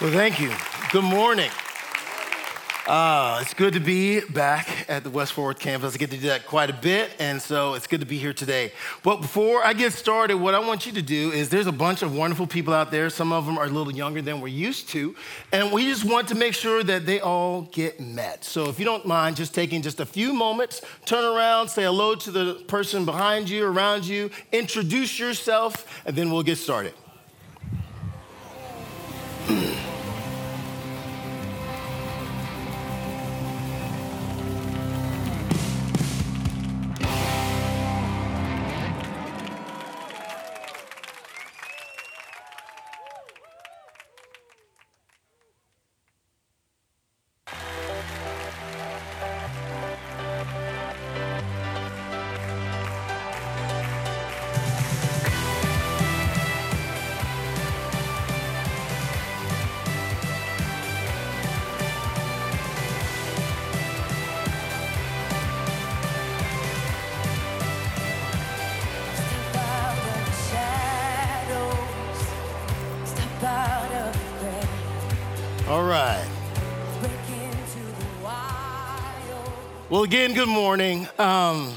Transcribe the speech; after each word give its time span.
Well, 0.00 0.10
thank 0.12 0.40
you. 0.40 0.50
Good 0.92 1.04
morning. 1.04 1.50
Uh, 2.86 3.38
it's 3.42 3.52
good 3.52 3.74
to 3.74 3.80
be 3.80 4.20
back 4.20 4.88
at 4.88 5.04
the 5.04 5.10
West 5.10 5.34
Forward 5.34 5.58
campus. 5.58 5.94
I 5.94 5.98
get 5.98 6.10
to 6.10 6.16
do 6.16 6.28
that 6.28 6.46
quite 6.46 6.70
a 6.70 6.72
bit, 6.72 7.10
and 7.18 7.40
so 7.40 7.74
it's 7.74 7.86
good 7.86 8.00
to 8.00 8.06
be 8.06 8.16
here 8.16 8.32
today. 8.32 8.72
But 9.02 9.20
before 9.20 9.62
I 9.62 9.74
get 9.74 9.92
started, 9.92 10.38
what 10.38 10.54
I 10.54 10.58
want 10.58 10.86
you 10.86 10.92
to 10.92 11.02
do 11.02 11.32
is 11.32 11.50
there's 11.50 11.66
a 11.66 11.72
bunch 11.72 12.00
of 12.00 12.16
wonderful 12.16 12.46
people 12.46 12.72
out 12.72 12.90
there. 12.90 13.10
Some 13.10 13.30
of 13.30 13.44
them 13.44 13.58
are 13.58 13.66
a 13.66 13.68
little 13.68 13.92
younger 13.92 14.22
than 14.22 14.40
we're 14.40 14.48
used 14.48 14.88
to, 14.88 15.14
and 15.52 15.70
we 15.70 15.84
just 15.84 16.06
want 16.06 16.28
to 16.28 16.34
make 16.34 16.54
sure 16.54 16.82
that 16.82 17.04
they 17.04 17.20
all 17.20 17.68
get 17.70 18.00
met. 18.00 18.42
So 18.42 18.70
if 18.70 18.78
you 18.78 18.86
don't 18.86 19.04
mind 19.04 19.36
just 19.36 19.54
taking 19.54 19.82
just 19.82 20.00
a 20.00 20.06
few 20.06 20.32
moments, 20.32 20.80
turn 21.04 21.24
around, 21.24 21.68
say 21.68 21.82
hello 21.82 22.14
to 22.14 22.30
the 22.30 22.54
person 22.68 23.04
behind 23.04 23.50
you, 23.50 23.66
around 23.66 24.06
you, 24.06 24.30
introduce 24.50 25.18
yourself, 25.18 26.02
and 26.06 26.16
then 26.16 26.30
we'll 26.30 26.42
get 26.42 26.56
started. 26.56 26.94
Well, 80.00 80.06
again, 80.06 80.32
good 80.32 80.48
morning. 80.48 81.06
Um, 81.18 81.74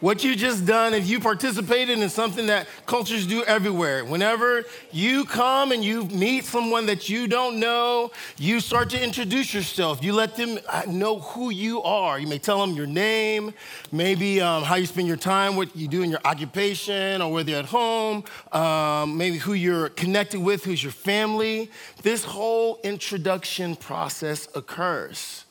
what 0.00 0.24
you 0.24 0.34
just 0.34 0.64
done, 0.64 0.94
if 0.94 1.06
you 1.06 1.20
participated 1.20 1.98
in 1.98 2.08
something 2.08 2.46
that 2.46 2.66
cultures 2.86 3.26
do 3.26 3.44
everywhere, 3.44 4.06
whenever 4.06 4.64
you 4.90 5.26
come 5.26 5.72
and 5.72 5.84
you 5.84 6.04
meet 6.04 6.46
someone 6.46 6.86
that 6.86 7.10
you 7.10 7.28
don't 7.28 7.60
know, 7.60 8.10
you 8.38 8.60
start 8.60 8.88
to 8.90 9.04
introduce 9.04 9.52
yourself. 9.52 10.02
You 10.02 10.14
let 10.14 10.34
them 10.34 10.58
uh, 10.66 10.84
know 10.88 11.18
who 11.18 11.50
you 11.50 11.82
are. 11.82 12.18
You 12.18 12.26
may 12.26 12.38
tell 12.38 12.58
them 12.58 12.74
your 12.74 12.86
name, 12.86 13.52
maybe 13.92 14.40
um, 14.40 14.62
how 14.62 14.76
you 14.76 14.86
spend 14.86 15.06
your 15.06 15.18
time, 15.18 15.54
what 15.54 15.76
you 15.76 15.88
do 15.88 16.02
in 16.02 16.08
your 16.08 16.22
occupation, 16.24 17.20
or 17.20 17.30
whether 17.30 17.50
you're 17.50 17.58
at 17.58 17.66
home, 17.66 18.24
um, 18.52 19.18
maybe 19.18 19.36
who 19.36 19.52
you're 19.52 19.90
connected 19.90 20.40
with, 20.40 20.64
who's 20.64 20.82
your 20.82 20.92
family. 20.92 21.70
This 22.02 22.24
whole 22.24 22.80
introduction 22.82 23.76
process 23.76 24.48
occurs. 24.54 25.44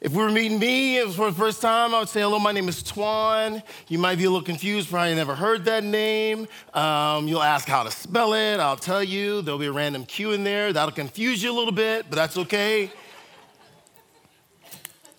If 0.00 0.12
we 0.12 0.22
were 0.22 0.30
meeting 0.30 0.58
me 0.58 0.98
for 1.12 1.30
the 1.30 1.36
first 1.36 1.60
time, 1.60 1.94
I 1.94 1.98
would 1.98 2.08
say, 2.08 2.22
hello, 2.22 2.38
my 2.38 2.52
name 2.52 2.70
is 2.70 2.82
Tquan. 2.82 3.62
You 3.88 3.98
might 3.98 4.16
be 4.16 4.24
a 4.24 4.30
little 4.30 4.42
confused, 4.42 4.88
probably 4.88 5.14
never 5.14 5.34
heard 5.34 5.66
that 5.66 5.84
name. 5.84 6.48
Um, 6.72 7.28
you'll 7.28 7.42
ask 7.42 7.68
how 7.68 7.82
to 7.82 7.90
spell 7.90 8.32
it. 8.32 8.60
I'll 8.60 8.78
tell 8.78 9.04
you. 9.04 9.42
There'll 9.42 9.60
be 9.60 9.66
a 9.66 9.72
random 9.72 10.06
Q 10.06 10.32
in 10.32 10.42
there. 10.42 10.72
That'll 10.72 10.90
confuse 10.90 11.42
you 11.42 11.52
a 11.52 11.56
little 11.56 11.72
bit, 11.72 12.06
but 12.08 12.16
that's 12.16 12.38
okay. 12.38 12.90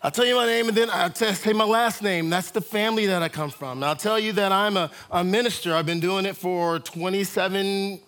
I'll 0.01 0.09
tell 0.09 0.25
you 0.25 0.33
my 0.33 0.47
name 0.47 0.67
and 0.67 0.75
then 0.75 0.89
I'll 0.89 1.13
say 1.13 1.53
my 1.53 1.63
last 1.63 2.01
name. 2.01 2.31
That's 2.31 2.49
the 2.49 2.61
family 2.61 3.05
that 3.05 3.21
I 3.21 3.29
come 3.29 3.51
from. 3.51 3.77
And 3.77 3.85
I'll 3.85 3.95
tell 3.95 4.17
you 4.17 4.31
that 4.31 4.51
I'm 4.51 4.77
a, 4.77 4.89
a 5.11 5.23
minister. 5.23 5.75
I've 5.75 5.85
been 5.85 5.99
doing 5.99 6.25
it 6.25 6.35
for 6.35 6.79
27 6.79 7.99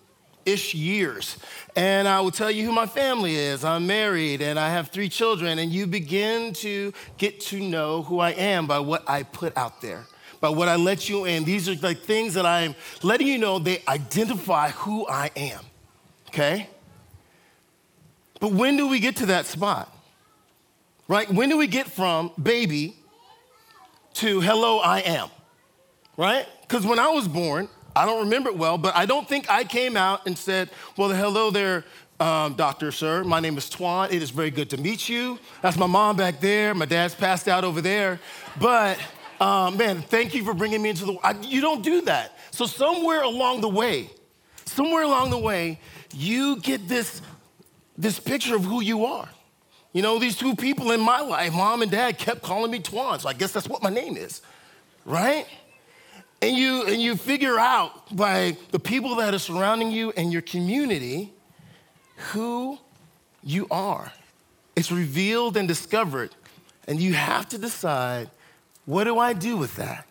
ish 0.45 0.73
years. 0.73 1.37
And 1.75 2.07
I 2.07 2.21
will 2.21 2.31
tell 2.31 2.51
you 2.51 2.65
who 2.65 2.71
my 2.71 2.85
family 2.85 3.35
is. 3.35 3.63
I'm 3.63 3.87
married 3.87 4.41
and 4.41 4.59
I 4.59 4.69
have 4.69 4.89
three 4.89 5.09
children. 5.09 5.59
And 5.59 5.71
you 5.71 5.87
begin 5.87 6.53
to 6.55 6.93
get 7.17 7.39
to 7.41 7.59
know 7.59 8.03
who 8.03 8.19
I 8.19 8.31
am 8.31 8.67
by 8.67 8.79
what 8.79 9.07
I 9.09 9.23
put 9.23 9.55
out 9.57 9.81
there, 9.81 10.05
by 10.39 10.49
what 10.49 10.67
I 10.67 10.75
let 10.75 11.09
you 11.09 11.25
in. 11.25 11.43
These 11.43 11.69
are 11.69 11.75
like 11.75 11.99
things 11.99 12.33
that 12.35 12.45
I'm 12.45 12.75
letting 13.01 13.27
you 13.27 13.37
know 13.37 13.59
they 13.59 13.81
identify 13.87 14.69
who 14.69 15.07
I 15.07 15.31
am. 15.35 15.61
Okay? 16.29 16.69
But 18.39 18.51
when 18.51 18.75
do 18.77 18.87
we 18.87 18.99
get 18.99 19.17
to 19.17 19.27
that 19.27 19.45
spot? 19.45 19.95
Right? 21.07 21.31
When 21.31 21.49
do 21.49 21.57
we 21.57 21.67
get 21.67 21.87
from 21.87 22.31
baby 22.41 22.95
to 24.15 24.41
hello, 24.41 24.79
I 24.79 24.99
am? 24.99 25.29
Right? 26.17 26.45
Because 26.61 26.85
when 26.85 26.99
I 26.99 27.09
was 27.09 27.27
born, 27.27 27.67
I 27.95 28.05
don't 28.05 28.23
remember 28.23 28.49
it 28.49 28.57
well, 28.57 28.77
but 28.77 28.95
I 28.95 29.05
don't 29.05 29.27
think 29.27 29.49
I 29.49 29.63
came 29.63 29.95
out 29.95 30.25
and 30.25 30.37
said, 30.37 30.69
Well, 30.97 31.09
hello 31.09 31.51
there, 31.51 31.85
um, 32.19 32.53
doctor, 32.53 32.91
sir. 32.91 33.23
My 33.23 33.39
name 33.39 33.57
is 33.57 33.69
Tquan. 33.69 34.11
It 34.11 34.23
is 34.23 34.29
very 34.29 34.51
good 34.51 34.69
to 34.71 34.77
meet 34.77 35.09
you. 35.09 35.39
That's 35.61 35.77
my 35.77 35.87
mom 35.87 36.15
back 36.15 36.39
there. 36.39 36.73
My 36.73 36.85
dad's 36.85 37.15
passed 37.15 37.47
out 37.47 37.63
over 37.63 37.81
there. 37.81 38.19
But 38.59 38.97
um, 39.39 39.77
man, 39.77 40.01
thank 40.01 40.33
you 40.33 40.43
for 40.43 40.53
bringing 40.53 40.81
me 40.81 40.89
into 40.89 41.05
the 41.05 41.13
world. 41.13 41.45
You 41.45 41.61
don't 41.61 41.83
do 41.83 42.01
that. 42.01 42.37
So, 42.51 42.65
somewhere 42.65 43.23
along 43.23 43.61
the 43.61 43.69
way, 43.69 44.09
somewhere 44.65 45.03
along 45.03 45.31
the 45.31 45.39
way, 45.39 45.79
you 46.13 46.57
get 46.61 46.87
this, 46.87 47.21
this 47.97 48.19
picture 48.19 48.55
of 48.55 48.63
who 48.63 48.81
you 48.81 49.05
are. 49.05 49.27
You 49.91 50.01
know, 50.01 50.17
these 50.17 50.37
two 50.37 50.55
people 50.55 50.91
in 50.91 51.01
my 51.01 51.21
life, 51.21 51.53
mom 51.53 51.81
and 51.81 51.91
dad, 51.91 52.17
kept 52.17 52.41
calling 52.41 52.71
me 52.71 52.79
Tquan, 52.79 53.21
so 53.21 53.29
I 53.29 53.33
guess 53.33 53.51
that's 53.51 53.67
what 53.67 53.83
my 53.83 53.89
name 53.89 54.17
is, 54.17 54.41
right? 55.05 55.45
And 56.43 56.57
you 56.57 56.83
and 56.87 57.01
you 57.01 57.15
figure 57.15 57.57
out 57.57 58.13
by 58.13 58.57
the 58.71 58.79
people 58.79 59.15
that 59.15 59.33
are 59.33 59.39
surrounding 59.39 59.91
you 59.91 60.11
and 60.17 60.33
your 60.33 60.41
community 60.41 61.31
who 62.33 62.77
you 63.41 63.65
are. 63.71 64.11
It's 64.75 64.91
revealed 64.91 65.55
and 65.55 65.69
discovered, 65.69 66.35
and 66.85 66.99
you 66.99 67.13
have 67.13 67.47
to 67.49 67.57
decide, 67.57 68.29
what 68.83 69.05
do 69.05 69.19
I 69.19 69.31
do 69.31 69.55
with 69.55 69.77
that? 69.77 70.05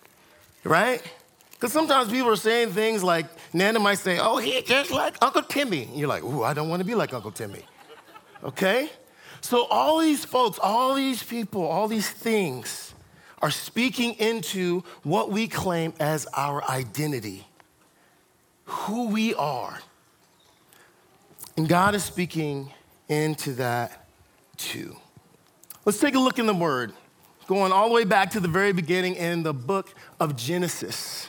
Right? 0.65 1.03
Because 1.51 1.71
sometimes 1.71 2.11
people 2.11 2.31
are 2.31 2.37
saying 2.37 2.71
things 2.71 3.05
like 3.05 3.27
Nana 3.53 3.79
might 3.79 3.99
say, 3.99 4.19
"Oh, 4.19 4.39
he's 4.39 4.63
just 4.63 4.91
like 4.91 5.17
Uncle 5.21 5.43
Timmy." 5.43 5.83
And 5.83 5.99
you're 5.99 6.09
like, 6.09 6.25
"Ooh, 6.25 6.43
I 6.43 6.55
don't 6.55 6.71
want 6.71 6.81
to 6.81 6.87
be 6.87 6.95
like 6.95 7.13
Uncle 7.13 7.33
Timmy." 7.33 7.67
Okay? 8.43 8.91
So, 9.43 9.67
all 9.67 9.99
these 9.99 10.25
folks, 10.25 10.59
all 10.63 10.95
these 10.95 11.23
people, 11.23 11.63
all 11.67 11.89
these 11.89 12.09
things 12.09 12.92
are 13.43 13.51
speaking 13.51 14.15
into 14.15 14.85
what 15.03 15.31
we 15.31 15.49
claim 15.49 15.93
as 15.99 16.27
our 16.35 16.63
identity, 16.71 17.47
who 18.65 19.09
we 19.09 19.35
are. 19.35 19.81
And 21.57 21.69
God 21.69 21.95
is 21.97 22.05
speaking 22.05 22.73
into 23.09 23.55
that 23.55 24.07
too. 24.57 24.97
Let's 25.85 25.99
take 25.99 26.15
a 26.15 26.21
look 26.21 26.39
in 26.39 26.47
the 26.47 26.55
Word, 26.55 26.93
going 27.49 27.73
all 27.73 27.89
the 27.89 27.95
way 27.95 28.05
back 28.05 28.31
to 28.31 28.41
the 28.41 28.49
very 28.49 28.73
beginning 28.73 29.17
in 29.17 29.43
the 29.43 29.53
book 29.53 29.93
of 30.21 30.37
Genesis. 30.37 31.29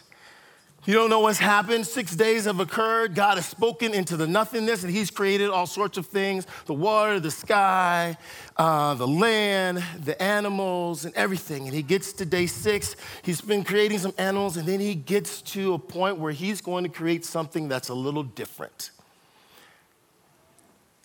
You 0.86 0.96
don't 0.96 1.10
know 1.10 1.22
what's 1.22 1.40
happened. 1.40 1.88
Six 1.88 2.14
days 2.14 2.44
have 2.44 2.60
occurred. 2.60 3.16
God 3.16 3.38
has 3.38 3.46
spoken 3.46 3.94
into 3.94 4.18
the 4.18 4.28
nothingness, 4.28 4.84
and 4.84 4.92
He's 4.92 5.10
created 5.10 5.50
all 5.50 5.66
sorts 5.66 5.98
of 5.98 6.08
things 6.08 6.46
the 6.66 6.74
water, 6.74 7.22
the 7.22 7.32
sky, 7.32 8.18
uh, 8.58 8.94
the 8.96 9.08
land, 9.08 9.82
the 10.04 10.22
animals, 10.22 11.06
and 11.06 11.16
everything. 11.16 11.68
And 11.68 11.74
He 11.74 11.84
gets 11.84 12.12
to 12.14 12.26
day 12.26 12.48
six. 12.48 12.98
He's 13.22 13.40
been 13.40 13.64
creating 13.64 14.00
some 14.00 14.14
animals, 14.18 14.58
and 14.58 14.68
then 14.68 14.82
He 14.82 14.94
gets 14.94 15.42
to 15.54 15.74
a 15.74 15.80
point 15.80 16.18
where 16.18 16.34
He's 16.34 16.60
going 16.60 16.84
to 16.84 16.90
create 16.90 17.24
something 17.24 17.70
that's 17.70 17.88
a 17.88 17.94
little 17.94 18.24
different. 18.24 18.92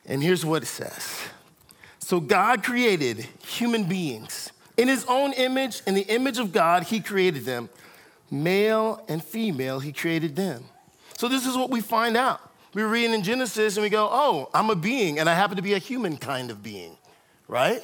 And 0.07 0.21
here's 0.25 0.45
what 0.45 0.65
it 0.65 0.67
says 0.67 1.21
So 2.01 2.19
God 2.19 2.65
created 2.65 3.29
human 3.47 3.85
beings 3.85 4.51
in 4.77 4.89
His 4.89 5.05
own 5.05 5.35
image, 5.35 5.83
in 5.87 5.95
the 5.95 6.03
image 6.09 6.39
of 6.39 6.51
God, 6.51 6.83
He 6.83 6.99
created 6.99 7.45
them. 7.45 7.69
Male 8.31 9.05
and 9.09 9.23
female, 9.23 9.81
he 9.81 9.93
created 9.93 10.37
them. 10.37 10.65
So 11.17 11.29
this 11.29 11.47
is 11.47 11.57
what 11.57 11.71
we 11.71 11.81
find 11.81 12.17
out. 12.17 12.41
We 12.75 12.83
read 12.83 13.11
in 13.11 13.23
Genesis 13.23 13.77
and 13.77 13.83
we 13.83 13.91
go, 13.91 14.09
oh, 14.11 14.51
I'm 14.55 14.71
a 14.71 14.77
being 14.77 15.19
and 15.19 15.29
I 15.29 15.35
happen 15.35 15.57
to 15.57 15.63
be 15.63 15.75
a 15.75 15.79
human 15.79 16.17
kind 16.17 16.51
of 16.51 16.63
being, 16.63 16.97
right? 17.49 17.83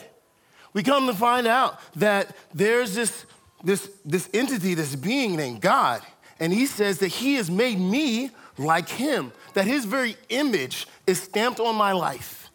We 0.73 0.83
come 0.83 1.07
to 1.07 1.15
find 1.15 1.47
out 1.47 1.81
that 1.97 2.37
there's 2.53 2.95
this, 2.95 3.25
this, 3.63 3.91
this 4.05 4.29
entity, 4.35 4.75
this 4.75 4.95
being 4.95 5.37
named 5.37 5.61
God, 5.61 6.03
and 6.39 6.53
he 6.53 6.67
says 6.67 6.99
that 6.99 7.09
he 7.09 7.37
has 7.37 7.51
made 7.51 7.79
me 7.79 8.31
like 8.59 8.89
him, 8.89 9.33
that 9.55 9.67
his 9.67 9.85
very 9.85 10.17
image 10.29 10.87
is 11.07 11.23
stamped 11.23 11.61
on 11.61 11.75
my 11.77 11.93
life. 11.93 12.51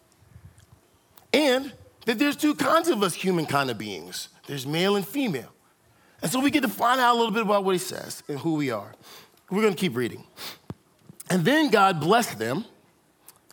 And 1.33 1.71
that 2.05 2.19
there's 2.19 2.35
two 2.35 2.55
kinds 2.55 2.89
of 2.89 3.03
us 3.03 3.13
human 3.13 3.45
kind 3.45 3.69
of 3.69 3.77
beings 3.77 4.29
there's 4.47 4.65
male 4.65 4.95
and 4.95 5.07
female. 5.07 5.51
And 6.21 6.31
so 6.31 6.39
we 6.39 6.51
get 6.51 6.61
to 6.61 6.67
find 6.67 6.99
out 6.99 7.15
a 7.15 7.17
little 7.17 7.33
bit 7.33 7.43
about 7.43 7.63
what 7.63 7.73
he 7.73 7.79
says 7.79 8.23
and 8.27 8.39
who 8.39 8.55
we 8.55 8.71
are. 8.71 8.93
We're 9.49 9.61
going 9.61 9.73
to 9.73 9.79
keep 9.79 9.95
reading. 9.95 10.23
And 11.29 11.45
then 11.45 11.69
God 11.69 11.99
blessed 11.99 12.39
them, 12.39 12.65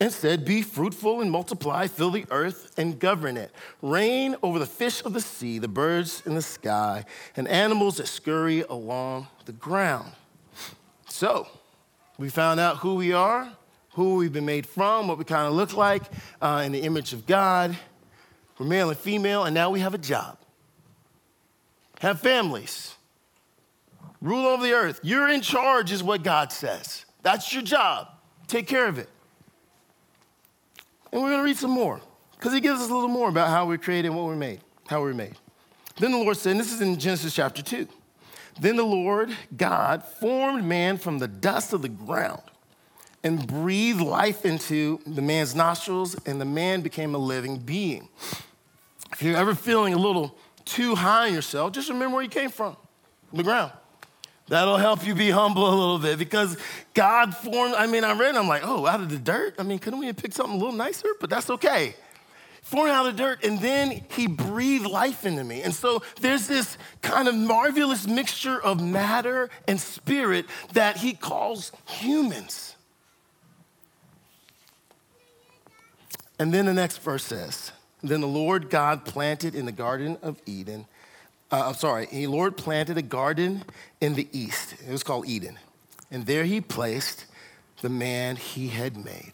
and 0.01 0.13
said, 0.13 0.45
Be 0.45 0.63
fruitful 0.63 1.21
and 1.21 1.31
multiply, 1.31 1.87
fill 1.87 2.11
the 2.11 2.27
earth 2.31 2.73
and 2.79 2.99
govern 2.99 3.37
it. 3.37 3.51
Reign 3.83 4.37
over 4.43 4.59
the 4.59 4.67
fish 4.67 5.05
of 5.05 5.13
the 5.13 5.21
sea, 5.21 5.59
the 5.59 5.69
birds 5.69 6.23
in 6.27 6.35
the 6.35 6.43
sky, 6.43 7.05
and 7.37 7.49
animals 7.49 7.97
that 7.97 8.07
scurry 8.07 8.63
along 8.63 9.29
the 9.47 9.53
ground. 9.53 10.13
So, 11.09 11.49
we 12.19 12.29
found 12.29 12.61
out 12.61 12.79
who 12.79 12.97
we 12.97 13.13
are, 13.13 13.51
who 13.91 14.17
we've 14.17 14.33
been 14.33 14.47
made 14.47 14.67
from, 14.67 15.09
what 15.09 15.19
we 15.19 15.25
kind 15.25 15.47
of 15.47 15.55
look 15.55 15.75
like 15.75 16.03
uh, 16.43 16.63
in 16.65 16.73
the 16.73 16.81
image 16.81 17.13
of 17.13 17.27
God. 17.27 17.77
We're 18.59 18.67
male 18.67 18.91
and 18.91 18.99
female, 18.99 19.45
and 19.45 19.55
now 19.55 19.71
we 19.71 19.81
have 19.81 19.95
a 19.95 19.99
job. 19.99 20.39
Have 22.01 22.21
families. 22.21 22.95
Rule 24.21 24.47
over 24.47 24.63
the 24.63 24.73
earth. 24.73 25.01
You're 25.03 25.29
in 25.29 25.41
charge, 25.41 25.93
is 25.93 26.03
what 26.03 26.23
God 26.23 26.53
says. 26.53 27.05
That's 27.23 27.53
your 27.53 27.63
job. 27.63 28.09
Take 28.47 28.67
care 28.67 28.87
of 28.87 28.99
it. 28.99 29.09
And 31.13 31.23
we're 31.23 31.31
going 31.31 31.41
to 31.41 31.45
read 31.45 31.57
some 31.57 31.71
more 31.71 32.01
because 32.33 32.53
he 32.53 32.61
gives 32.61 32.81
us 32.81 32.91
a 32.91 32.95
little 32.95 33.09
more 33.09 33.29
about 33.29 33.49
how 33.49 33.67
we're 33.67 33.79
created 33.79 34.09
and 34.09 34.17
what 34.17 34.27
we're 34.27 34.37
made, 34.37 34.61
how 34.89 35.01
we're 35.01 35.15
made. 35.15 35.35
Then 35.99 36.13
the 36.13 36.19
Lord 36.19 36.37
said, 36.37 36.53
and 36.53 36.61
this 36.61 36.73
is 36.73 36.81
in 36.81 36.99
Genesis 36.99 37.35
chapter 37.35 37.63
2. 37.63 37.89
Then 38.61 38.77
the 38.77 38.85
Lord 38.85 39.35
God 39.57 40.03
formed 40.03 40.65
man 40.65 40.99
from 40.99 41.19
the 41.19 41.29
dust 41.29 41.73
of 41.73 41.83
the 41.83 41.89
ground 41.89 42.43
and 43.23 43.47
breathed 43.47 44.01
life 44.01 44.45
into 44.45 45.01
the 45.07 45.23
man's 45.23 45.55
nostrils, 45.55 46.15
and 46.27 46.41
the 46.41 46.45
man 46.45 46.81
became 46.81 47.15
a 47.15 47.19
living 47.19 47.59
being. 47.59 48.09
If 49.13 49.23
you're 49.23 49.37
ever 49.37 49.55
feeling 49.55 49.95
a 49.95 49.99
little 49.99 50.37
too 50.67 50.95
high 50.95 51.29
on 51.29 51.35
yourself, 51.35 51.73
just 51.73 51.89
remember 51.89 52.17
where 52.17 52.23
you 52.23 52.29
came 52.29 52.51
from 52.51 52.77
the 53.33 53.43
ground. 53.43 53.73
That'll 54.49 54.77
help 54.77 55.05
you 55.05 55.15
be 55.15 55.31
humble 55.31 55.67
a 55.67 55.75
little 55.75 55.99
bit 55.99 56.19
because 56.19 56.57
God 56.95 57.35
formed, 57.35 57.75
I 57.75 57.87
mean, 57.87 58.05
I 58.05 58.17
read, 58.17 58.37
I'm 58.37 58.47
like, 58.47 58.63
oh, 58.65 58.87
out 58.87 59.01
of 59.01 59.09
the 59.11 59.19
dirt? 59.19 59.57
I 59.59 59.65
mean, 59.65 59.81
couldn't 59.81 59.99
we 59.99 60.07
have 60.07 60.17
picked 60.17 60.35
something 60.35 60.55
a 60.55 60.59
little 60.59 60.77
nicer? 60.77 61.09
But 61.21 61.31
that's 61.31 61.51
okay. 61.51 61.97
Formed 62.63 62.91
out 62.91 63.07
of 63.07 63.17
the 63.17 63.23
dirt, 63.23 63.45
and 63.45 63.61
then 63.61 64.05
he 64.11 64.27
breathed 64.27 64.87
life 64.87 65.25
into 65.25 65.43
me. 65.43 65.63
And 65.63 65.75
so 65.75 66.03
there's 66.21 66.47
this 66.47 66.79
kind 67.03 67.27
of 67.27 67.35
marvelous 67.35 68.07
mixture 68.07 68.61
of 68.61 68.81
matter 68.81 69.51
and 69.67 69.81
spirit 69.81 70.47
that 70.75 70.97
he 70.97 71.13
calls 71.13 71.73
humans. 71.85 72.77
And 76.39 76.53
then 76.53 76.67
the 76.67 76.75
next 76.75 76.99
verse 76.99 77.25
says, 77.25 77.73
Then 78.03 78.21
the 78.21 78.27
Lord 78.27 78.71
God 78.71 79.05
planted 79.05 79.55
in 79.55 79.67
the 79.67 79.73
Garden 79.73 80.19
of 80.23 80.41
Eden 80.47 80.87
uh, 81.51 81.69
I'm 81.69 81.75
sorry, 81.75 82.07
the 82.07 82.27
Lord 82.27 82.57
planted 82.57 82.99
a 82.99 83.03
garden 83.03 83.63
in 84.01 84.15
the 84.15 84.27
east. 84.33 84.75
It 84.87 84.91
was 84.91 85.03
called 85.03 85.27
Eden. 85.29 85.59
And 86.11 86.27
there 86.27 86.45
he 86.45 86.61
placed 86.61 87.27
the 87.83 87.89
man 87.89 88.37
he 88.37 88.69
had 88.69 88.97
made. 88.97 89.33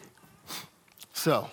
So, 1.12 1.48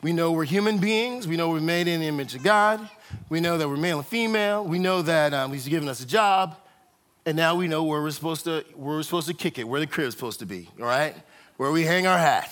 we 0.00 0.12
know 0.12 0.32
we're 0.32 0.44
human 0.44 0.78
beings. 0.78 1.26
We 1.26 1.36
know 1.36 1.48
we're 1.48 1.60
made 1.60 1.88
in 1.88 2.00
the 2.00 2.06
image 2.06 2.34
of 2.34 2.42
God. 2.42 2.88
We 3.28 3.40
know 3.40 3.58
that 3.58 3.68
we're 3.68 3.76
male 3.76 3.98
and 3.98 4.06
female. 4.06 4.64
We 4.64 4.78
know 4.78 5.02
that 5.02 5.32
um, 5.32 5.52
he's 5.52 5.68
given 5.68 5.88
us 5.88 6.00
a 6.00 6.06
job. 6.06 6.56
And 7.24 7.36
now 7.36 7.54
we 7.54 7.68
know 7.68 7.84
where 7.84 8.02
we're 8.02 8.10
supposed 8.10 8.44
to, 8.44 8.64
where 8.74 8.96
we're 8.96 9.02
supposed 9.02 9.28
to 9.28 9.34
kick 9.34 9.58
it, 9.58 9.66
where 9.66 9.80
the 9.80 9.86
crib's 9.86 10.14
supposed 10.14 10.40
to 10.40 10.46
be, 10.46 10.68
all 10.80 10.86
right? 10.86 11.14
Where 11.56 11.70
we 11.70 11.82
hang 11.82 12.06
our 12.06 12.18
hat. 12.18 12.50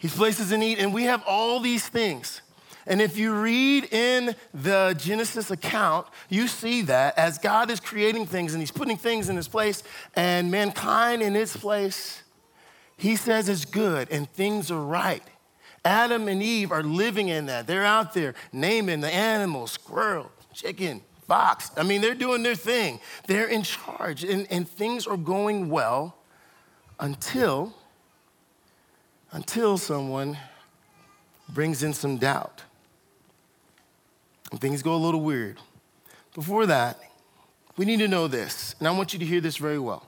He's 0.00 0.16
places 0.16 0.50
in 0.50 0.62
Eden, 0.62 0.86
and 0.86 0.94
we 0.94 1.04
have 1.04 1.22
all 1.26 1.60
these 1.60 1.86
things. 1.86 2.40
And 2.86 3.02
if 3.02 3.18
you 3.18 3.34
read 3.34 3.84
in 3.92 4.34
the 4.54 4.96
Genesis 4.98 5.50
account, 5.50 6.06
you 6.30 6.48
see 6.48 6.80
that 6.82 7.18
as 7.18 7.36
God 7.36 7.70
is 7.70 7.80
creating 7.80 8.24
things 8.24 8.54
and 8.54 8.62
He's 8.62 8.70
putting 8.70 8.96
things 8.96 9.28
in 9.28 9.36
His 9.36 9.46
place 9.46 9.82
and 10.16 10.50
mankind 10.50 11.20
in 11.20 11.36
its 11.36 11.54
place, 11.54 12.22
He 12.96 13.14
says 13.14 13.50
it's 13.50 13.66
good 13.66 14.10
and 14.10 14.28
things 14.30 14.70
are 14.70 14.82
right. 14.82 15.22
Adam 15.84 16.28
and 16.28 16.42
Eve 16.42 16.72
are 16.72 16.82
living 16.82 17.28
in 17.28 17.46
that. 17.46 17.66
They're 17.66 17.84
out 17.84 18.14
there 18.14 18.34
naming 18.54 19.02
the 19.02 19.12
animals 19.12 19.70
squirrel, 19.72 20.32
chicken, 20.54 21.02
fox. 21.28 21.70
I 21.76 21.82
mean, 21.82 22.00
they're 22.00 22.14
doing 22.14 22.42
their 22.42 22.54
thing. 22.54 23.00
They're 23.26 23.48
in 23.48 23.64
charge 23.64 24.24
and, 24.24 24.46
and 24.50 24.66
things 24.66 25.06
are 25.06 25.18
going 25.18 25.68
well 25.68 26.16
until 26.98 27.74
until 29.32 29.78
someone 29.78 30.36
brings 31.48 31.82
in 31.82 31.92
some 31.92 32.16
doubt 32.16 32.62
and 34.50 34.60
things 34.60 34.82
go 34.82 34.94
a 34.94 34.96
little 34.96 35.20
weird. 35.20 35.58
Before 36.34 36.66
that, 36.66 36.98
we 37.76 37.84
need 37.84 37.98
to 38.00 38.08
know 38.08 38.28
this, 38.28 38.74
and 38.78 38.86
I 38.86 38.90
want 38.90 39.12
you 39.12 39.18
to 39.20 39.24
hear 39.24 39.40
this 39.40 39.56
very 39.56 39.78
well. 39.78 40.06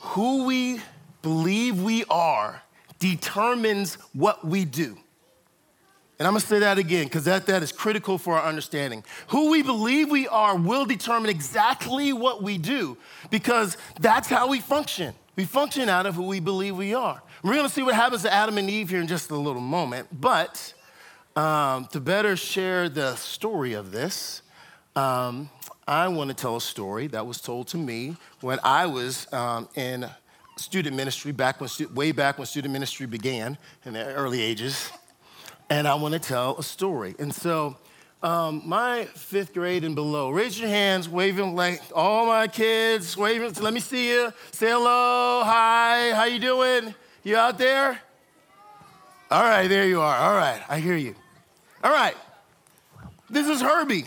Who 0.00 0.44
we 0.44 0.80
believe 1.22 1.82
we 1.82 2.04
are 2.10 2.62
determines 2.98 3.94
what 4.12 4.46
we 4.46 4.64
do. 4.64 4.96
And 6.18 6.26
I'm 6.26 6.32
gonna 6.32 6.40
say 6.40 6.58
that 6.60 6.78
again 6.78 7.04
because 7.04 7.24
that, 7.26 7.46
that 7.46 7.62
is 7.62 7.70
critical 7.70 8.18
for 8.18 8.36
our 8.36 8.44
understanding. 8.44 9.04
Who 9.28 9.50
we 9.50 9.62
believe 9.62 10.10
we 10.10 10.26
are 10.26 10.56
will 10.56 10.84
determine 10.84 11.30
exactly 11.30 12.12
what 12.12 12.42
we 12.42 12.58
do 12.58 12.96
because 13.30 13.76
that's 14.00 14.28
how 14.28 14.48
we 14.48 14.58
function. 14.58 15.14
We 15.38 15.44
function 15.44 15.88
out 15.88 16.04
of 16.04 16.16
who 16.16 16.24
we 16.24 16.40
believe 16.40 16.76
we 16.76 16.94
are. 16.94 17.22
We're 17.44 17.54
gonna 17.54 17.68
see 17.68 17.84
what 17.84 17.94
happens 17.94 18.22
to 18.22 18.34
Adam 18.34 18.58
and 18.58 18.68
Eve 18.68 18.90
here 18.90 19.00
in 19.00 19.06
just 19.06 19.30
a 19.30 19.36
little 19.36 19.62
moment, 19.62 20.08
but 20.20 20.74
um, 21.36 21.86
to 21.92 22.00
better 22.00 22.34
share 22.34 22.88
the 22.88 23.14
story 23.14 23.74
of 23.74 23.92
this, 23.92 24.42
um, 24.96 25.48
I 25.86 26.08
want 26.08 26.30
to 26.30 26.34
tell 26.34 26.56
a 26.56 26.60
story 26.60 27.06
that 27.06 27.24
was 27.24 27.40
told 27.40 27.68
to 27.68 27.76
me 27.76 28.16
when 28.40 28.58
I 28.64 28.86
was 28.86 29.32
um, 29.32 29.68
in 29.76 30.10
student 30.56 30.96
ministry, 30.96 31.30
back 31.30 31.60
when 31.60 31.70
way 31.94 32.10
back 32.10 32.38
when 32.38 32.46
student 32.48 32.72
ministry 32.72 33.06
began 33.06 33.58
in 33.84 33.92
the 33.92 34.04
early 34.14 34.42
ages. 34.42 34.90
And 35.70 35.86
I 35.86 35.94
want 35.94 36.14
to 36.14 36.20
tell 36.20 36.58
a 36.58 36.64
story. 36.64 37.14
And 37.20 37.32
so, 37.32 37.76
um, 38.22 38.62
my 38.64 39.04
fifth 39.14 39.54
grade 39.54 39.84
and 39.84 39.94
below, 39.94 40.30
raise 40.30 40.58
your 40.58 40.68
hands, 40.68 41.08
waving 41.08 41.54
like 41.54 41.80
all 41.94 42.26
my 42.26 42.48
kids, 42.48 43.16
waving. 43.16 43.52
Let 43.60 43.72
me 43.72 43.80
see 43.80 44.10
you. 44.10 44.32
Say 44.50 44.70
hello, 44.70 45.42
hi, 45.44 46.12
how 46.12 46.24
you 46.24 46.38
doing? 46.38 46.94
You 47.22 47.36
out 47.36 47.58
there? 47.58 48.00
All 49.30 49.42
right, 49.42 49.68
there 49.68 49.86
you 49.86 50.00
are. 50.00 50.16
All 50.16 50.34
right, 50.34 50.60
I 50.68 50.80
hear 50.80 50.96
you. 50.96 51.14
All 51.84 51.92
right, 51.92 52.16
this 53.30 53.46
is 53.46 53.60
Herbie. 53.60 54.06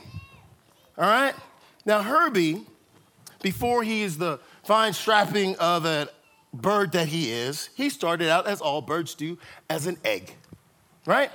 All 0.97 1.05
right? 1.05 1.33
Now, 1.85 2.03
Herbie, 2.03 2.65
before 3.41 3.81
he 3.81 4.03
is 4.03 4.17
the 4.17 4.39
fine 4.63 4.93
strapping 4.93 5.55
of 5.57 5.85
a 5.85 6.09
bird 6.53 6.91
that 6.91 7.07
he 7.07 7.31
is, 7.31 7.69
he 7.75 7.89
started 7.89 8.29
out, 8.29 8.45
as 8.45 8.61
all 8.61 8.81
birds 8.81 9.15
do, 9.15 9.37
as 9.69 9.87
an 9.87 9.97
egg, 10.03 10.35
right? 11.05 11.31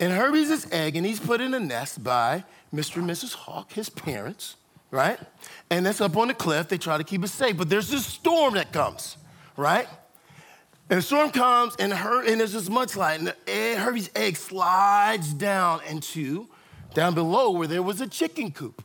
And 0.00 0.12
Herbie's 0.12 0.48
this 0.48 0.66
egg, 0.70 0.96
and 0.96 1.04
he's 1.04 1.18
put 1.18 1.40
in 1.40 1.54
a 1.54 1.60
nest 1.60 2.04
by 2.04 2.44
Mr. 2.72 2.96
and 2.96 3.10
Mrs. 3.10 3.34
Hawk, 3.34 3.72
his 3.72 3.88
parents, 3.88 4.56
right? 4.90 5.18
And 5.70 5.84
that's 5.84 6.00
up 6.00 6.16
on 6.16 6.28
the 6.28 6.34
cliff. 6.34 6.68
They 6.68 6.78
try 6.78 6.98
to 6.98 7.04
keep 7.04 7.24
it 7.24 7.28
safe, 7.28 7.56
but 7.56 7.68
there's 7.68 7.88
this 7.88 8.06
storm 8.06 8.54
that 8.54 8.72
comes, 8.72 9.16
right? 9.56 9.88
And 10.88 10.98
the 10.98 11.02
storm 11.02 11.30
comes, 11.30 11.74
and, 11.76 11.92
her, 11.92 12.24
and 12.24 12.40
there's 12.40 12.52
this 12.52 12.68
mudslide, 12.68 13.18
and 13.18 13.34
egg, 13.46 13.78
Herbie's 13.78 14.10
egg 14.14 14.36
slides 14.36 15.34
down 15.34 15.80
into, 15.88 16.48
down 16.94 17.14
below 17.14 17.50
where 17.50 17.66
there 17.66 17.82
was 17.82 18.00
a 18.00 18.06
chicken 18.06 18.52
coop. 18.52 18.82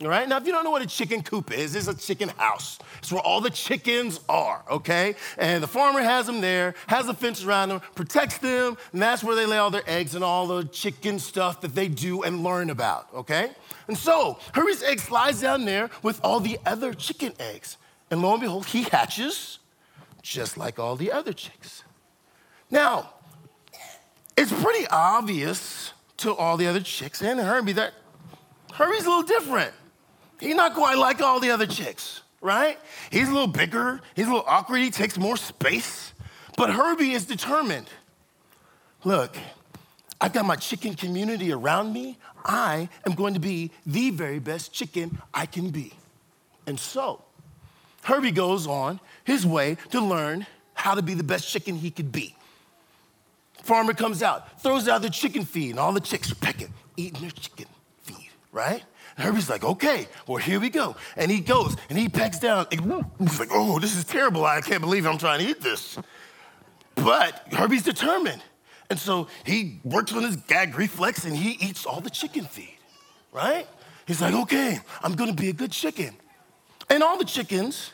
All 0.00 0.08
right, 0.08 0.28
now 0.28 0.38
if 0.38 0.46
you 0.46 0.50
don't 0.50 0.64
know 0.64 0.72
what 0.72 0.82
a 0.82 0.86
chicken 0.86 1.22
coop 1.22 1.52
is, 1.52 1.76
it's 1.76 1.86
a 1.86 1.94
chicken 1.94 2.28
house. 2.30 2.80
It's 2.98 3.12
where 3.12 3.22
all 3.22 3.40
the 3.40 3.50
chickens 3.50 4.18
are, 4.28 4.64
okay? 4.68 5.14
And 5.38 5.62
the 5.62 5.68
farmer 5.68 6.00
has 6.00 6.26
them 6.26 6.40
there, 6.40 6.74
has 6.88 7.08
a 7.08 7.14
fence 7.14 7.44
around 7.44 7.68
them, 7.68 7.80
protects 7.94 8.38
them, 8.38 8.76
and 8.92 9.00
that's 9.00 9.22
where 9.22 9.36
they 9.36 9.46
lay 9.46 9.58
all 9.58 9.70
their 9.70 9.84
eggs 9.86 10.16
and 10.16 10.24
all 10.24 10.48
the 10.48 10.64
chicken 10.64 11.20
stuff 11.20 11.60
that 11.60 11.76
they 11.76 11.86
do 11.86 12.24
and 12.24 12.42
learn 12.42 12.70
about, 12.70 13.06
okay? 13.14 13.52
And 13.86 13.96
so 13.96 14.40
Herbie's 14.52 14.82
egg 14.82 14.98
slides 14.98 15.40
down 15.40 15.64
there 15.64 15.88
with 16.02 16.20
all 16.24 16.40
the 16.40 16.58
other 16.66 16.92
chicken 16.92 17.32
eggs. 17.38 17.76
And 18.10 18.20
lo 18.20 18.32
and 18.32 18.40
behold, 18.40 18.66
he 18.66 18.82
hatches 18.82 19.60
just 20.22 20.58
like 20.58 20.80
all 20.80 20.96
the 20.96 21.12
other 21.12 21.32
chicks. 21.32 21.84
Now, 22.68 23.10
it's 24.36 24.52
pretty 24.52 24.88
obvious 24.88 25.92
to 26.16 26.34
all 26.34 26.56
the 26.56 26.66
other 26.66 26.80
chicks 26.80 27.22
and 27.22 27.38
Herbie 27.38 27.74
that 27.74 27.94
Herbie's 28.72 29.06
a 29.06 29.08
little 29.08 29.22
different. 29.22 29.72
He's 30.40 30.54
not 30.54 30.74
quite 30.74 30.98
like 30.98 31.20
all 31.20 31.40
the 31.40 31.50
other 31.50 31.66
chicks, 31.66 32.22
right? 32.40 32.78
He's 33.10 33.28
a 33.28 33.32
little 33.32 33.46
bigger, 33.46 34.00
he's 34.14 34.26
a 34.26 34.30
little 34.30 34.44
awkward, 34.46 34.78
he 34.78 34.90
takes 34.90 35.16
more 35.16 35.36
space. 35.36 36.12
But 36.56 36.70
Herbie 36.70 37.12
is 37.12 37.24
determined. 37.24 37.88
Look, 39.04 39.36
I've 40.20 40.32
got 40.32 40.44
my 40.44 40.56
chicken 40.56 40.94
community 40.94 41.52
around 41.52 41.92
me. 41.92 42.18
I 42.44 42.88
am 43.06 43.14
going 43.14 43.34
to 43.34 43.40
be 43.40 43.70
the 43.86 44.10
very 44.10 44.38
best 44.38 44.72
chicken 44.72 45.18
I 45.32 45.46
can 45.46 45.70
be. 45.70 45.92
And 46.66 46.78
so, 46.78 47.22
Herbie 48.04 48.30
goes 48.30 48.66
on 48.66 49.00
his 49.24 49.46
way 49.46 49.76
to 49.90 50.00
learn 50.00 50.46
how 50.74 50.94
to 50.94 51.02
be 51.02 51.14
the 51.14 51.24
best 51.24 51.48
chicken 51.48 51.76
he 51.76 51.90
could 51.90 52.12
be. 52.12 52.36
Farmer 53.62 53.94
comes 53.94 54.22
out, 54.22 54.60
throws 54.60 54.88
out 54.88 55.02
the 55.02 55.10
chicken 55.10 55.44
feed, 55.44 55.70
and 55.70 55.78
all 55.78 55.92
the 55.92 56.00
chicks 56.00 56.30
are 56.30 56.36
pecking, 56.36 56.72
eating 56.96 57.22
their 57.22 57.30
chicken 57.30 57.66
feed, 58.02 58.28
right? 58.52 58.82
Herbie's 59.16 59.48
like, 59.48 59.62
okay, 59.62 60.08
well, 60.26 60.38
here 60.38 60.58
we 60.58 60.70
go. 60.70 60.96
And 61.16 61.30
he 61.30 61.40
goes 61.40 61.76
and 61.88 61.98
he 61.98 62.08
pecks 62.08 62.38
down. 62.38 62.66
He's 62.70 63.38
like, 63.38 63.50
oh, 63.52 63.78
this 63.78 63.96
is 63.96 64.04
terrible. 64.04 64.44
I 64.44 64.60
can't 64.60 64.80
believe 64.80 65.06
I'm 65.06 65.18
trying 65.18 65.40
to 65.40 65.46
eat 65.46 65.60
this. 65.60 65.98
But 66.96 67.46
Herbie's 67.52 67.82
determined. 67.82 68.42
And 68.90 68.98
so 68.98 69.28
he 69.44 69.80
works 69.84 70.12
on 70.12 70.24
his 70.24 70.36
gag 70.36 70.76
reflex 70.76 71.24
and 71.24 71.36
he 71.36 71.52
eats 71.52 71.86
all 71.86 72.00
the 72.00 72.10
chicken 72.10 72.44
feed, 72.44 72.78
right? 73.32 73.66
He's 74.06 74.20
like, 74.20 74.34
okay, 74.34 74.80
I'm 75.02 75.14
gonna 75.14 75.32
be 75.32 75.48
a 75.48 75.52
good 75.52 75.72
chicken. 75.72 76.14
And 76.90 77.02
all 77.02 77.16
the 77.16 77.24
chickens, 77.24 77.92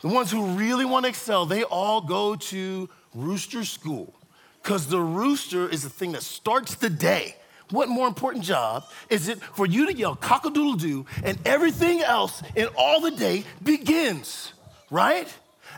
the 0.00 0.08
ones 0.08 0.30
who 0.30 0.46
really 0.54 0.84
wanna 0.84 1.08
excel, 1.08 1.46
they 1.46 1.64
all 1.64 2.00
go 2.00 2.36
to 2.36 2.88
rooster 3.14 3.64
school. 3.64 4.14
Because 4.62 4.88
the 4.88 5.00
rooster 5.00 5.68
is 5.68 5.82
the 5.82 5.90
thing 5.90 6.12
that 6.12 6.22
starts 6.22 6.74
the 6.74 6.90
day. 6.90 7.36
What 7.70 7.88
more 7.88 8.06
important 8.06 8.44
job 8.44 8.84
is 9.10 9.28
it 9.28 9.40
for 9.42 9.66
you 9.66 9.86
to 9.86 9.94
yell 9.94 10.14
cock 10.14 10.46
a 10.46 10.50
doodle 10.50 10.74
doo 10.74 11.06
and 11.24 11.38
everything 11.44 12.00
else 12.00 12.42
in 12.54 12.68
all 12.76 13.00
the 13.00 13.10
day 13.10 13.44
begins, 13.62 14.52
right? 14.90 15.28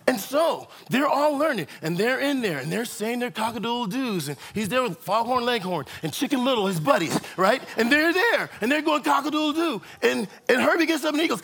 And 0.06 0.18
so 0.18 0.68
they're 0.88 1.08
all 1.08 1.36
learning, 1.36 1.66
and 1.82 1.98
they're 1.98 2.18
in 2.18 2.40
there, 2.40 2.58
and 2.58 2.72
they're 2.72 2.86
saying 2.86 3.18
their 3.18 3.30
cockadoodle 3.30 3.90
doos, 3.90 4.28
and 4.28 4.38
he's 4.54 4.70
there 4.70 4.82
with 4.82 4.98
Foghorn 4.98 5.44
Leghorn 5.44 5.84
and 6.02 6.12
Chicken 6.12 6.46
Little, 6.46 6.66
his 6.66 6.80
buddies, 6.80 7.18
right? 7.36 7.62
And 7.76 7.92
they're 7.92 8.12
there, 8.12 8.48
and 8.62 8.72
they're 8.72 8.80
going 8.80 9.02
cockadoodle 9.02 9.54
doo, 9.54 9.82
and 10.02 10.26
and 10.48 10.62
Herbie 10.62 10.86
gets 10.86 11.04
up 11.04 11.12
and 11.12 11.20
he 11.20 11.28
goes, 11.28 11.42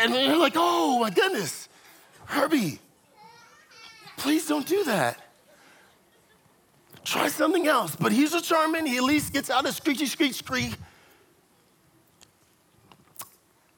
and 0.00 0.14
they're 0.14 0.38
like, 0.38 0.54
"Oh 0.56 0.98
my 1.00 1.10
goodness, 1.10 1.68
Herbie, 2.24 2.78
please 4.16 4.46
don't 4.46 4.66
do 4.66 4.84
that." 4.84 5.18
Try 7.04 7.28
something 7.28 7.66
else. 7.66 7.96
But 7.96 8.12
he's 8.12 8.34
a 8.34 8.40
charming. 8.40 8.86
He 8.86 8.96
at 8.96 9.04
least 9.04 9.32
gets 9.32 9.50
out 9.50 9.66
of 9.66 9.74
screechy, 9.74 10.06
screech, 10.06 10.34
screech. 10.34 10.74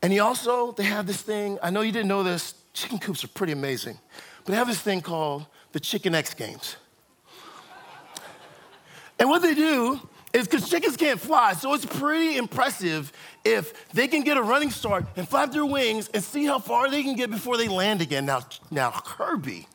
And 0.03 0.13
he 0.13 0.21
also, 0.21 0.73
they 0.73 0.85
have 0.85 1.07
this 1.07 1.21
thing, 1.21 1.59
I 1.63 1.71
know 1.71 1.81
you 1.81 1.91
didn't 1.91 2.07
know 2.07 2.23
this, 2.23 2.55
chicken 2.73 2.99
coops 2.99 3.25
are 3.25 3.29
pretty 3.29 3.53
amazing, 3.53 3.99
but 4.45 4.53
they 4.53 4.57
have 4.57 4.69
this 4.69 4.81
thing 4.81 5.01
called 5.01 5.47
the 5.73 5.81
Chicken 5.81 6.15
X 6.15 6.33
Games. 6.33 6.77
And 9.19 9.29
what 9.29 9.43
they 9.43 9.55
do 9.55 9.99
is 10.33 10.47
because 10.47 10.69
chickens 10.69 10.97
can't 10.97 11.19
fly, 11.19 11.55
so 11.55 11.75
it's 11.75 11.87
pretty 11.87 12.37
impressive 12.37 13.11
if 13.45 13.89
they 13.91 14.07
can 14.07 14.23
get 14.23 14.37
a 14.37 14.43
running 14.43 14.71
start 14.71 15.07
and 15.17 15.29
flap 15.29 15.51
their 15.51 15.67
wings 15.67 16.09
and 16.15 16.23
see 16.23 16.45
how 16.45 16.59
far 16.59 16.89
they 16.89 17.03
can 17.03 17.17
get 17.17 17.31
before 17.31 17.57
they 17.57 17.67
land 17.67 18.01
again. 18.01 18.27
Now, 18.27 18.41
now 18.71 18.91
Herbie, 18.91 19.67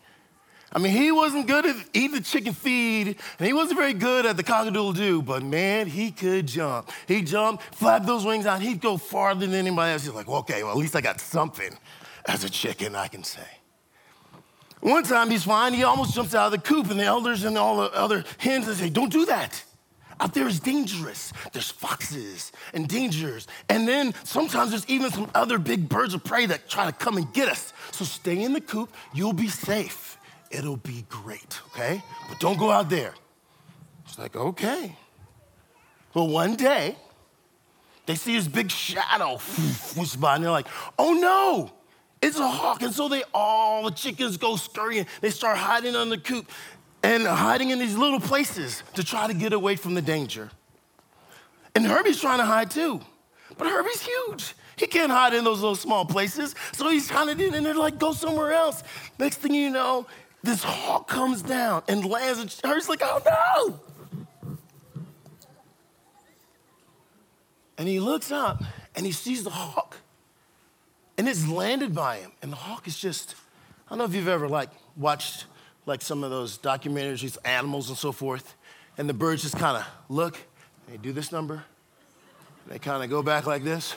I 0.74 0.80
mean, 0.80 0.94
he 0.94 1.12
wasn't 1.12 1.48
good 1.48 1.66
at 1.66 1.76
eating 1.94 2.16
the 2.16 2.22
chicken 2.22 2.54
feed, 2.54 3.18
and 3.40 3.48
he 3.48 3.52
wasn't 3.52 3.78
very 3.78 3.94
good 3.94 4.26
at 4.26 4.38
the 4.38 4.44
cockadoodle 4.44 4.96
doo, 4.96 5.22
but 5.22 5.44
man, 5.44 5.88
he 5.88 6.12
could 6.12 6.48
jump. 6.48 6.90
He'd 7.08 7.28
jump, 7.28 7.62
flap 7.74 8.06
those 8.06 8.24
wings 8.24 8.46
out, 8.46 8.62
he'd 8.62 8.80
go 8.80 8.96
farther 8.98 9.46
than 9.46 9.54
anybody 9.54 9.92
else. 9.92 10.06
He's 10.06 10.14
like, 10.14 10.28
well, 10.28 10.40
okay, 10.40 10.64
well, 10.64 10.72
at 10.72 10.78
least 10.78 10.96
I 10.96 11.02
got 11.02 11.20
something 11.20 11.78
as 12.26 12.46
a 12.46 12.50
chicken, 12.50 12.96
I 12.96 13.08
can 13.08 13.24
say. 13.24 13.48
One 14.80 15.04
time 15.04 15.30
he's 15.30 15.44
fine, 15.44 15.74
he 15.74 15.84
almost 15.84 16.16
jumps 16.16 16.34
out 16.34 16.46
of 16.46 16.52
the 16.54 16.58
coop, 16.68 16.90
and 16.90 17.00
the 17.00 17.04
elders 17.04 17.44
and 17.44 17.58
all 17.58 17.78
the 17.78 17.94
other 17.94 18.24
hens 18.38 18.66
they 18.66 18.74
say, 18.74 18.90
Don't 18.90 19.12
do 19.12 19.26
that. 19.26 19.64
Out 20.22 20.36
there 20.36 20.48
is 20.48 20.60
dangerous. 20.60 21.34
There's 21.52 21.72
foxes 21.72 22.52
and 22.76 22.88
dangers. 22.88 23.48
And 23.70 23.88
then 23.88 24.14
sometimes 24.24 24.70
there's 24.70 24.88
even 24.88 25.12
some 25.12 25.32
other 25.34 25.58
big 25.58 25.90
birds 25.90 26.14
of 26.14 26.24
prey 26.24 26.46
that 26.46 26.70
try 26.70 26.86
to 26.86 26.92
come 26.92 27.18
and 27.18 27.34
get 27.34 27.50
us. 27.50 27.74
So 27.92 28.06
stay 28.06 28.44
in 28.44 28.54
the 28.54 28.62
coop, 28.62 28.94
you'll 29.16 29.34
be 29.34 29.48
safe. 29.48 30.20
It'll 30.52 30.78
be 30.78 31.06
great, 31.10 31.60
okay? 31.68 32.04
But 32.28 32.40
don't 32.40 32.60
go 32.60 32.70
out 32.70 32.90
there. 32.90 33.14
It's 34.06 34.20
like, 34.20 34.36
okay. 34.36 34.96
Well, 36.14 36.28
one 36.28 36.56
day, 36.56 36.98
they 38.06 38.16
see 38.16 38.36
this 38.36 38.48
big 38.48 38.70
shadow 38.70 39.38
whoosh 39.96 40.16
by, 40.16 40.36
and 40.36 40.44
they're 40.44 40.52
like, 40.52 40.68
oh 41.00 41.14
no, 41.14 41.72
it's 42.22 42.38
a 42.38 42.48
hawk. 42.48 42.82
And 42.82 42.94
so 42.94 43.08
they 43.08 43.24
all, 43.34 43.84
the 43.86 43.92
chickens 43.92 44.36
go 44.38 44.58
scurrying. 44.58 45.08
They 45.22 45.30
start 45.30 45.58
hiding 45.58 45.96
on 45.96 46.10
the 46.10 46.18
coop 46.18 46.50
and 47.04 47.26
hiding 47.26 47.70
in 47.70 47.80
these 47.80 47.98
little 47.98 48.20
places 48.20 48.84
to 48.96 49.04
try 49.04 49.28
to 49.28 49.34
get 49.34 49.54
away 49.54 49.78
from 49.78 49.94
the 49.94 50.02
danger. 50.02 50.52
And 51.74 51.86
Herbie's 51.86 52.20
trying 52.20 52.40
to 52.40 52.46
hide 52.46 52.70
too. 52.70 53.00
But 53.58 53.68
Herbie's 53.68 54.02
huge. 54.02 54.54
He 54.76 54.88
can't 54.88 55.12
hide 55.12 55.34
in 55.34 55.44
those 55.44 55.62
little 55.62 55.76
small 55.76 56.06
places. 56.06 56.56
So 56.74 56.90
he's 56.90 57.08
trying 57.08 57.36
to, 57.36 57.56
and 57.56 57.66
they're 57.66 57.74
like, 57.74 58.00
go 58.00 58.14
somewhere 58.14 58.52
else. 58.52 58.84
Next 59.20 59.38
thing 59.38 59.54
you 59.54 59.70
know, 59.70 60.08
this 60.44 60.64
hawk 60.64 61.08
comes 61.08 61.42
down 61.42 61.84
and 61.88 62.04
lands, 62.06 62.40
and 62.40 62.52
Herbie's 62.64 62.90
like, 62.90 63.02
oh 63.04 63.22
no. 63.26 64.58
And 67.78 67.88
he 67.88 68.00
looks 68.00 68.32
up 68.32 68.64
and 68.96 69.06
he 69.06 69.12
sees 69.12 69.44
the 69.44 69.50
hawk 69.50 69.98
and 71.18 71.28
it's 71.28 71.48
landed 71.48 71.96
by 71.96 72.18
him. 72.18 72.32
And 72.42 72.52
the 72.52 72.56
hawk 72.58 72.88
is 72.88 72.98
just, 72.98 73.36
I 73.88 73.92
don't 73.92 74.00
know 74.00 74.06
if 74.06 74.14
you've 74.14 74.28
ever 74.28 74.48
like 74.48 74.70
watched 74.96 75.46
like 75.86 76.02
some 76.02 76.24
of 76.24 76.30
those 76.30 76.58
documentaries 76.58 77.38
animals 77.44 77.90
and 77.90 77.98
so 77.98 78.12
forth, 78.12 78.56
and 78.98 79.10
the 79.10 79.14
birds 79.14 79.42
just 79.42 79.58
kind 79.58 79.78
of 79.78 79.86
look, 80.10 80.38
they 80.88 80.98
do 80.98 81.12
this 81.12 81.32
number, 81.32 81.64
they 82.68 82.78
kind 82.78 83.04
of 83.04 83.10
go 83.10 83.24
back 83.24 83.48
like 83.48 83.64
this 83.64 83.96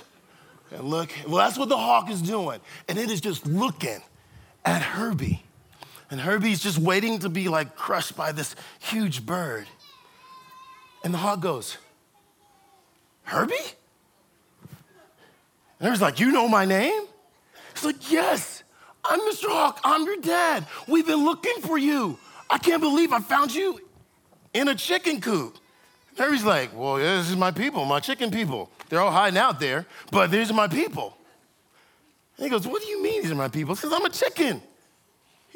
and 0.71 0.85
look. 0.85 1.11
Well, 1.27 1.37
that's 1.37 1.59
what 1.59 1.69
the 1.69 1.77
hawk 1.77 2.11
is 2.11 2.23
doing. 2.23 2.61
And 2.89 2.99
it 2.99 3.11
is 3.11 3.21
just 3.21 3.47
looking 3.47 4.03
at 4.65 4.83
Herbie. 4.83 5.43
And 6.15 6.21
Herbie's 6.21 6.61
just 6.61 6.79
waiting 6.79 7.19
to 7.19 7.29
be 7.29 7.49
like 7.49 7.75
crushed 7.75 8.17
by 8.17 8.31
this 8.31 8.55
huge 8.79 9.27
bird. 9.27 9.67
And 11.03 11.13
the 11.13 11.19
hawk 11.19 11.41
goes, 11.41 11.77
Herbie? 13.25 13.55
And 15.81 15.89
Herbie's 15.89 16.01
like, 16.01 16.21
You 16.21 16.31
know 16.31 16.47
my 16.47 16.67
name? 16.67 17.03
He's 17.73 17.85
like, 17.85 18.13
Yes, 18.13 18.63
I'm 19.05 19.19
Mr. 19.23 19.49
Hawk. 19.49 19.81
I'm 19.83 20.05
your 20.05 20.19
dad. 20.19 20.69
We've 20.87 21.05
been 21.05 21.25
looking 21.25 21.61
for 21.63 21.77
you. 21.77 22.17
I 22.49 22.59
can't 22.59 22.81
believe 22.81 23.13
I 23.13 23.19
found 23.19 23.53
you 23.53 23.81
in 24.53 24.69
a 24.69 24.77
chicken 24.77 25.21
coop. 25.21 25.59
And 26.11 26.19
Herbie's 26.19 26.45
like, 26.45 26.71
Well, 26.77 27.01
yeah, 27.01 27.17
this 27.17 27.29
is 27.29 27.37
my 27.37 27.51
people, 27.51 27.85
my 27.87 27.99
chicken 27.99 28.31
people. 28.31 28.71
They're 28.89 29.01
all 29.01 29.11
hiding 29.11 29.37
out 29.41 29.59
there, 29.59 29.85
but 30.13 30.31
these 30.31 30.49
are 30.49 30.55
my 30.55 30.69
people. 30.69 31.19
And 32.37 32.45
he 32.45 32.51
goes, 32.51 32.69
What 32.69 32.83
do 32.83 32.87
you 32.89 33.03
mean 33.03 33.23
these 33.23 33.33
are 33.33 33.35
my 33.35 33.49
people? 33.49 33.75
He 33.75 33.81
says, 33.81 33.93
I'm 33.93 34.05
a 34.05 34.11
chicken. 34.11 34.63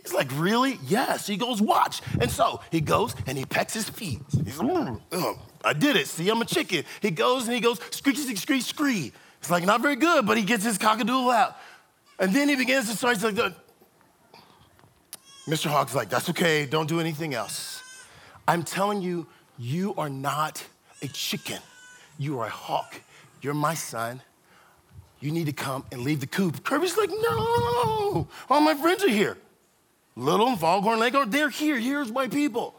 He's 0.03 0.13
like, 0.13 0.29
Really? 0.35 0.79
Yes. 0.87 1.27
He 1.27 1.37
goes, 1.37 1.61
Watch. 1.61 2.01
And 2.21 2.31
so 2.31 2.61
he 2.71 2.81
goes 2.81 3.15
and 3.27 3.37
he 3.37 3.45
pecks 3.45 3.75
his 3.75 3.89
feet. 3.89 4.21
He's 4.45 4.59
like, 4.59 4.69
"Mm, 5.11 5.39
I 5.65 5.73
did 5.73 5.97
it. 5.97 6.07
See, 6.07 6.29
I'm 6.29 6.41
a 6.41 6.45
chicken. 6.45 6.85
He 7.01 7.11
goes 7.11 7.47
and 7.47 7.55
he 7.55 7.61
goes, 7.61 7.79
Screech, 7.91 8.19
screech, 8.19 8.39
screech, 8.39 8.65
scree. 8.65 9.13
It's 9.41 9.51
like, 9.51 9.65
Not 9.65 9.81
very 9.81 9.97
good, 9.97 10.27
but 10.27 10.37
he 10.37 10.45
gets 10.45 10.65
his 10.65 10.79
cockadoodle 10.79 11.35
out. 11.35 11.57
And 12.19 12.35
then 12.35 12.49
he 12.49 12.57
begins 12.57 12.91
to 12.91 12.97
start, 12.97 13.17
he's 13.17 13.25
like, 13.25 13.55
Mr. 15.47 15.67
Hawk's 15.67 15.95
like, 15.95 16.09
That's 16.09 16.29
okay. 16.31 16.67
Don't 16.67 16.89
do 16.89 17.01
anything 17.01 17.35
else. 17.35 17.83
I'm 18.47 18.63
telling 18.63 19.03
you, 19.03 19.27
you 19.59 19.95
are 19.99 20.09
not 20.09 20.65
a 21.03 21.09
chicken. 21.09 21.59
You 22.19 22.41
are 22.41 22.47
a 22.47 22.51
hawk. 22.51 23.01
You're 23.43 23.55
my 23.55 23.75
son. 23.75 24.23
You 25.21 25.33
need 25.33 25.47
to 25.47 25.53
come 25.53 25.85
and 25.91 26.03
leave 26.03 26.21
the 26.21 26.27
coop. 26.27 26.67
Herbie's 26.67 26.97
like, 26.97 27.11
no, 27.11 28.29
all 28.49 28.61
my 28.61 28.75
friends 28.75 29.03
are 29.03 29.09
here. 29.09 29.37
Little 30.19 30.49
and 30.49 30.59
Foghorn 30.59 30.99
Leghorn, 30.99 31.31
they're 31.31 31.49
here. 31.49 31.79
Here's 31.79 32.11
my 32.11 32.27
people. 32.27 32.75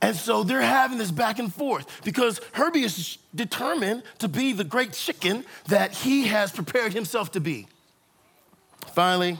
And 0.00 0.16
so 0.16 0.42
they're 0.42 0.62
having 0.62 0.96
this 0.98 1.10
back 1.10 1.38
and 1.38 1.52
forth 1.52 1.86
because 2.02 2.40
Herbie 2.52 2.82
is 2.82 3.18
determined 3.34 4.02
to 4.18 4.26
be 4.26 4.52
the 4.52 4.64
great 4.64 4.94
chicken 4.94 5.44
that 5.68 5.92
he 5.92 6.26
has 6.26 6.50
prepared 6.50 6.94
himself 6.94 7.30
to 7.32 7.40
be. 7.40 7.68
Finally, 8.94 9.38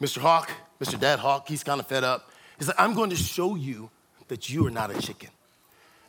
Mr. 0.00 0.18
Hawk, 0.18 0.50
Mr. 0.78 1.00
Dad 1.00 1.18
Hawk, 1.18 1.48
he's 1.48 1.64
kind 1.64 1.80
of 1.80 1.86
fed 1.86 2.04
up. 2.04 2.30
He's 2.58 2.68
like, 2.68 2.78
I'm 2.78 2.94
going 2.94 3.10
to 3.10 3.16
show 3.16 3.56
you 3.56 3.90
that 4.28 4.50
you 4.50 4.66
are 4.66 4.70
not 4.70 4.94
a 4.94 5.00
chicken. 5.00 5.30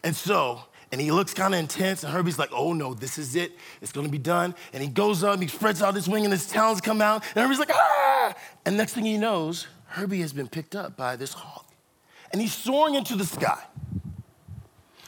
And 0.03 0.15
so, 0.15 0.61
and 0.91 0.99
he 0.99 1.11
looks 1.11 1.33
kind 1.33 1.53
of 1.53 1.59
intense, 1.59 2.03
and 2.03 2.11
Herbie's 2.11 2.37
like, 2.37 2.49
oh 2.51 2.73
no, 2.73 2.93
this 2.93 3.17
is 3.17 3.35
it. 3.35 3.51
It's 3.81 3.91
gonna 3.91 4.09
be 4.09 4.17
done. 4.17 4.55
And 4.73 4.81
he 4.81 4.89
goes 4.89 5.23
up, 5.23 5.39
he 5.39 5.47
spreads 5.47 5.81
out 5.81 5.93
his 5.93 6.09
wing, 6.09 6.25
and 6.25 6.31
his 6.31 6.47
talons 6.47 6.81
come 6.81 7.01
out, 7.01 7.23
and 7.35 7.43
Herbie's 7.43 7.59
like, 7.59 7.71
ah! 7.71 8.33
And 8.65 8.75
next 8.75 8.93
thing 8.93 9.05
he 9.05 9.17
knows, 9.17 9.67
Herbie 9.89 10.21
has 10.21 10.33
been 10.33 10.47
picked 10.47 10.75
up 10.75 10.95
by 10.95 11.15
this 11.15 11.33
hawk. 11.33 11.65
And 12.31 12.41
he's 12.41 12.53
soaring 12.53 12.95
into 12.95 13.15
the 13.15 13.25
sky. 13.25 13.63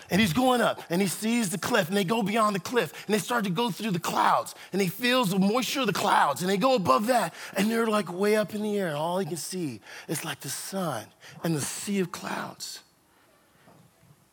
And 0.09 0.19
he's 0.19 0.33
going 0.33 0.59
up 0.59 0.81
and 0.89 1.01
he 1.01 1.07
sees 1.07 1.51
the 1.51 1.57
cliff 1.57 1.87
and 1.87 1.95
they 1.95 2.03
go 2.03 2.21
beyond 2.21 2.53
the 2.53 2.59
cliff 2.59 2.91
and 3.05 3.13
they 3.13 3.19
start 3.19 3.45
to 3.45 3.49
go 3.49 3.71
through 3.71 3.91
the 3.91 3.99
clouds 3.99 4.53
and 4.73 4.81
he 4.81 4.89
feels 4.89 5.29
the 5.29 5.39
moisture 5.39 5.81
of 5.81 5.87
the 5.87 5.93
clouds 5.93 6.41
and 6.41 6.49
they 6.49 6.57
go 6.57 6.75
above 6.75 7.07
that 7.07 7.33
and 7.55 7.71
they're 7.71 7.87
like 7.87 8.11
way 8.11 8.35
up 8.35 8.53
in 8.53 8.61
the 8.61 8.77
air. 8.77 8.87
And 8.87 8.97
all 8.97 9.19
he 9.19 9.25
can 9.25 9.37
see 9.37 9.79
is 10.09 10.25
like 10.25 10.41
the 10.41 10.49
sun 10.49 11.05
and 11.45 11.55
the 11.55 11.61
sea 11.61 12.01
of 12.01 12.11
clouds. 12.11 12.81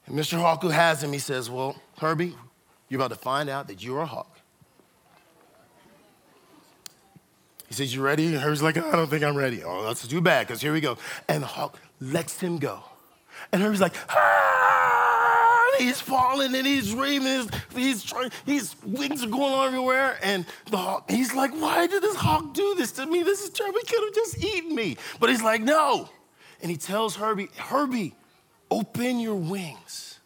And 0.06 0.18
Mr. 0.18 0.36
Hawk, 0.40 0.62
who 0.62 0.70
has 0.70 1.04
him, 1.04 1.12
he 1.12 1.20
says, 1.20 1.48
Well, 1.48 1.80
Herbie, 1.98 2.34
you're 2.88 3.00
about 3.00 3.14
to 3.14 3.22
find 3.22 3.48
out 3.48 3.68
that 3.68 3.80
you're 3.80 4.00
a 4.00 4.06
hawk. 4.06 4.37
He 7.68 7.74
says, 7.74 7.94
You 7.94 8.02
ready? 8.02 8.26
And 8.26 8.36
Herbie's 8.36 8.62
like, 8.62 8.76
I 8.76 8.92
don't 8.92 9.08
think 9.08 9.22
I'm 9.22 9.36
ready. 9.36 9.62
Oh, 9.62 9.84
that's 9.84 10.06
too 10.06 10.20
bad, 10.20 10.46
because 10.46 10.60
here 10.60 10.72
we 10.72 10.80
go. 10.80 10.98
And 11.28 11.44
hawk 11.44 11.78
lets 12.00 12.40
him 12.40 12.58
go. 12.58 12.82
And 13.52 13.62
Herbie's 13.62 13.80
like, 13.80 13.94
ah! 14.08 14.78
he's 15.78 16.00
falling 16.00 16.54
and 16.54 16.66
he's 16.66 16.90
screaming. 16.90 17.48
He's, 17.74 17.76
he's 17.76 18.02
trying, 18.02 18.30
his 18.44 18.74
wings 18.84 19.24
are 19.24 19.28
going 19.28 19.54
on 19.54 19.66
everywhere. 19.68 20.18
And 20.22 20.44
the 20.70 20.76
hawk, 20.76 21.10
he's 21.10 21.34
like, 21.34 21.52
why 21.52 21.86
did 21.86 22.02
this 22.02 22.16
hawk 22.16 22.54
do 22.54 22.74
this 22.76 22.92
to 22.92 23.06
me? 23.06 23.22
This 23.22 23.42
is 23.42 23.50
terrible. 23.50 23.78
He 23.80 23.86
could 23.86 24.04
have 24.04 24.14
just 24.14 24.44
eaten 24.44 24.74
me. 24.74 24.96
But 25.20 25.30
he's 25.30 25.42
like, 25.42 25.62
no. 25.62 26.08
And 26.60 26.70
he 26.70 26.76
tells 26.76 27.16
Herbie, 27.16 27.48
Herbie, 27.56 28.14
open 28.70 29.20
your 29.20 29.36
wings. 29.36 30.18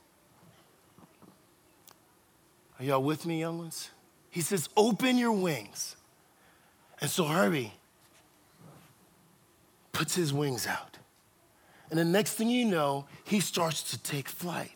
Are 2.79 2.85
y'all 2.85 3.03
with 3.03 3.27
me, 3.27 3.41
young 3.41 3.59
ones? 3.59 3.91
He 4.31 4.41
says, 4.41 4.69
open 4.77 5.19
your 5.19 5.33
wings. 5.33 5.97
And 7.03 7.11
so 7.11 7.25
Herbie 7.25 7.73
puts 9.91 10.15
his 10.15 10.33
wings 10.33 10.69
out. 10.69 10.99
And 11.91 11.99
the 11.99 12.05
next 12.05 12.35
thing 12.35 12.49
you 12.49 12.65
know, 12.65 13.07
he 13.25 13.41
starts 13.41 13.83
to 13.91 13.99
take 13.99 14.29
flight. 14.29 14.71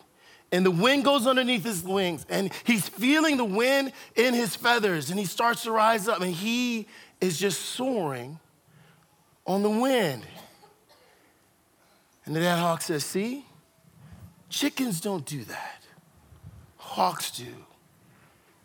And 0.51 0.67
the 0.67 0.73
wind 0.73 1.05
goes 1.05 1.25
underneath 1.27 1.65
his 1.65 1.85
wings, 1.85 2.27
and 2.29 2.53
he's 2.65 2.89
feeling 2.89 3.37
the 3.37 3.45
wind 3.45 3.93
in 4.17 4.35
his 4.35 4.57
feathers, 4.57 5.09
and 5.11 5.19
he 5.19 5.25
starts 5.25 5.63
to 5.63 5.71
rise 5.71 6.09
up, 6.09 6.21
and 6.21 6.33
he 6.33 6.89
is 7.21 7.39
just 7.39 7.61
soaring 7.61 8.39
on 9.47 9.63
the 9.63 9.71
wind. 9.71 10.25
And 12.25 12.35
the 12.35 12.41
dad 12.41 12.59
hawk 12.59 12.83
says, 12.83 13.05
See, 13.05 13.45
chickens 14.49 15.01
don't 15.01 15.25
do 15.25 15.45
that, 15.45 15.85
hawks 16.77 17.31
do. 17.31 17.55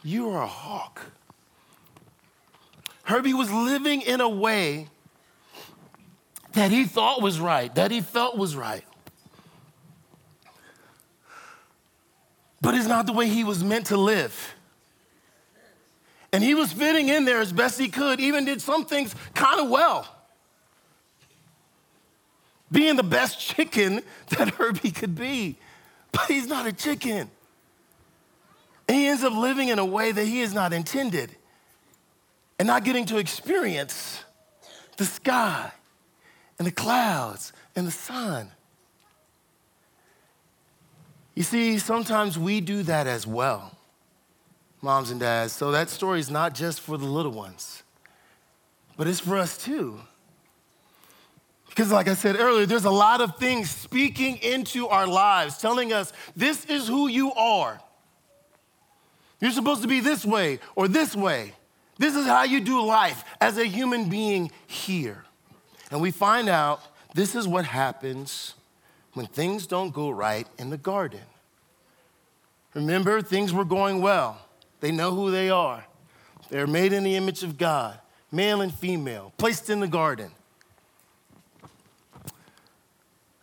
You 0.04 0.32
are 0.32 0.42
a 0.42 0.48
hawk. 0.48 1.02
Herbie 3.04 3.34
was 3.34 3.52
living 3.52 4.02
in 4.02 4.22
a 4.22 4.30
way 4.30 4.88
that 6.54 6.72
he 6.72 6.86
thought 6.86 7.22
was 7.22 7.40
right, 7.40 7.74
that 7.76 7.92
he 7.92 8.02
felt 8.02 8.38
was 8.38 8.56
right. 8.56 8.84
But 12.62 12.76
it's 12.76 12.88
not 12.88 13.08
the 13.08 13.14
way 13.14 13.28
he 13.28 13.44
was 13.44 13.64
meant 13.64 13.88
to 13.88 13.98
live. 13.98 14.56
And 16.32 16.44
he 16.44 16.54
was 16.54 16.72
fitting 16.72 17.10
in 17.10 17.26
there 17.26 17.40
as 17.40 17.52
best 17.52 17.80
he 17.80 17.90
could, 17.90 18.20
even 18.20 18.46
did 18.46 18.62
some 18.62 18.86
things 18.86 19.16
kind 19.34 19.60
of 19.60 19.70
well. 19.70 20.08
Being 22.72 22.96
the 22.96 23.04
best 23.04 23.40
chicken 23.56 24.02
that 24.30 24.50
Herbie 24.50 24.92
could 24.92 25.16
be. 25.16 25.58
But 26.12 26.28
he's 26.28 26.48
not 26.48 26.68
a 26.68 26.74
chicken. 26.74 27.30
And 28.88 28.98
he 28.98 29.08
ends 29.08 29.24
up 29.24 29.34
living 29.34 29.70
in 29.70 29.80
a 29.80 29.86
way 29.86 30.12
that 30.12 30.26
he 30.26 30.42
is 30.42 30.54
not 30.54 30.72
intended 30.72 31.36
and 32.62 32.68
not 32.68 32.84
getting 32.84 33.08
to 33.08 33.18
experience 33.18 34.24
the 34.98 35.06
sky 35.06 35.72
and 36.60 36.68
the 36.68 36.72
clouds 36.72 37.54
and 37.76 37.88
the 37.88 37.92
sun. 37.92 38.52
You 41.34 41.42
see, 41.42 41.80
sometimes 41.80 42.38
we 42.38 42.62
do 42.62 42.84
that 42.84 43.08
as 43.08 43.26
well, 43.26 43.76
moms 44.80 45.10
and 45.10 45.20
dads. 45.20 45.54
So 45.54 45.72
that 45.72 45.90
story 45.90 46.20
is 46.20 46.30
not 46.30 46.54
just 46.54 46.82
for 46.82 47.00
the 47.00 47.06
little 47.06 47.32
ones, 47.32 47.82
but 48.96 49.08
it's 49.08 49.22
for 49.22 49.38
us 49.38 49.58
too. 49.58 50.00
Because, 51.68 51.92
like 51.92 52.08
I 52.08 52.14
said 52.14 52.36
earlier, 52.40 52.68
there's 52.68 52.86
a 52.86 52.92
lot 52.92 53.22
of 53.22 53.38
things 53.38 53.72
speaking 53.72 54.38
into 54.38 54.88
our 54.88 55.08
lives, 55.08 55.58
telling 55.58 55.94
us 55.94 56.14
this 56.36 56.66
is 56.66 56.88
who 56.88 57.08
you 57.08 57.34
are. 57.34 57.82
You're 59.40 59.50
supposed 59.50 59.82
to 59.82 59.88
be 59.88 60.00
this 60.00 60.24
way 60.24 60.60
or 60.76 60.88
this 60.88 61.16
way. 61.16 61.56
This 62.02 62.16
is 62.16 62.26
how 62.26 62.42
you 62.42 62.62
do 62.62 62.84
life 62.84 63.24
as 63.40 63.60
a 63.60 63.66
human 63.66 64.10
being 64.10 64.50
here. 64.66 65.24
And 65.92 66.02
we 66.02 66.10
find 66.10 66.50
out 66.50 66.82
this 67.14 67.36
is 67.36 67.48
what 67.48 67.64
happens 67.64 68.56
when 69.14 69.28
things 69.28 69.68
don't 69.68 69.94
go 69.94 70.10
right 70.10 70.48
in 70.58 70.72
the 70.72 70.80
garden. 70.80 71.22
Remember, 72.74 73.22
things 73.22 73.54
were 73.54 73.66
going 73.66 74.02
well. 74.02 74.42
They 74.80 74.92
know 74.92 75.14
who 75.14 75.30
they 75.30 75.52
are. 75.52 75.86
They're 76.50 76.66
made 76.66 76.92
in 76.92 77.04
the 77.04 77.16
image 77.16 77.44
of 77.44 77.60
God, 77.60 78.00
male 78.32 78.62
and 78.62 78.74
female, 78.74 79.32
placed 79.38 79.70
in 79.70 79.80
the 79.80 79.88
garden. 79.88 80.32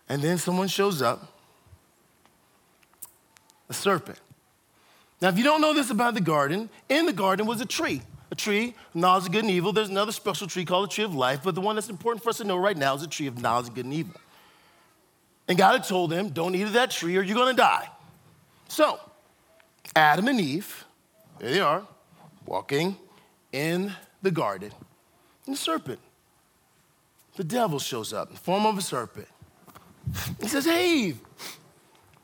And 0.09 0.21
then 0.21 0.37
someone 0.37 0.67
shows 0.67 1.01
up 1.01 1.33
a 3.69 3.73
serpent. 3.73 4.19
Now, 5.23 5.29
if 5.29 5.39
you 5.39 5.45
don't 5.45 5.61
know 5.61 5.75
this 5.75 5.91
about 5.91 6.15
the 6.15 6.21
garden, 6.21 6.69
in 6.89 7.07
the 7.07 7.13
garden 7.13 7.47
was 7.47 7.61
a 7.61 7.67
tree 7.67 8.03
a 8.31 8.35
tree, 8.35 8.75
knowledge 8.95 9.27
of 9.27 9.33
good 9.33 9.45
and 9.45 9.51
evil. 9.51 9.73
There's 9.73 9.89
another 9.89 10.13
special 10.13 10.47
tree 10.47 10.65
called 10.65 10.91
the 10.91 10.95
tree 10.95 11.05
of 11.05 11.15
life, 11.15 11.41
but 11.43 11.55
the 11.55 11.61
one 11.61 11.77
that's 11.77 11.89
important 11.89 12.23
for 12.23 12.31
us 12.31 12.39
to 12.39 12.45
know 12.45 12.57
right 12.57 12.77
now 12.77 12.95
is 12.95 13.01
the 13.01 13.07
tree 13.07 13.27
of 13.27 13.41
knowledge 13.41 13.69
of 13.69 13.75
good 13.75 13.85
and 13.85 13.95
evil. 13.95 14.15
And 15.49 15.57
God 15.57 15.73
had 15.73 15.85
told 15.85 16.11
them, 16.11 16.29
don't 16.29 16.55
eat 16.55 16.63
of 16.63 16.75
that 16.75 16.91
tree 16.91 17.17
or 17.17 17.23
you're 17.23 17.37
gonna 17.37 17.55
die. 17.55 17.89
So, 18.69 19.01
Adam 19.97 20.29
and 20.29 20.41
Eve, 20.41 20.85
there 21.39 21.51
they 21.51 21.61
are, 21.61 21.83
walking 22.45 22.97
in 23.53 23.93
the 24.21 24.31
garden. 24.31 24.73
And 25.47 25.55
the 25.55 25.59
serpent, 25.59 26.01
the 27.37 27.45
devil 27.45 27.79
shows 27.79 28.13
up 28.13 28.29
in 28.29 28.35
the 28.35 28.41
form 28.41 28.67
of 28.67 28.77
a 28.77 28.83
serpent. 28.83 29.29
He 30.41 30.49
says, 30.49 30.67
Hey, 30.67 30.99
Eve, 30.99 31.21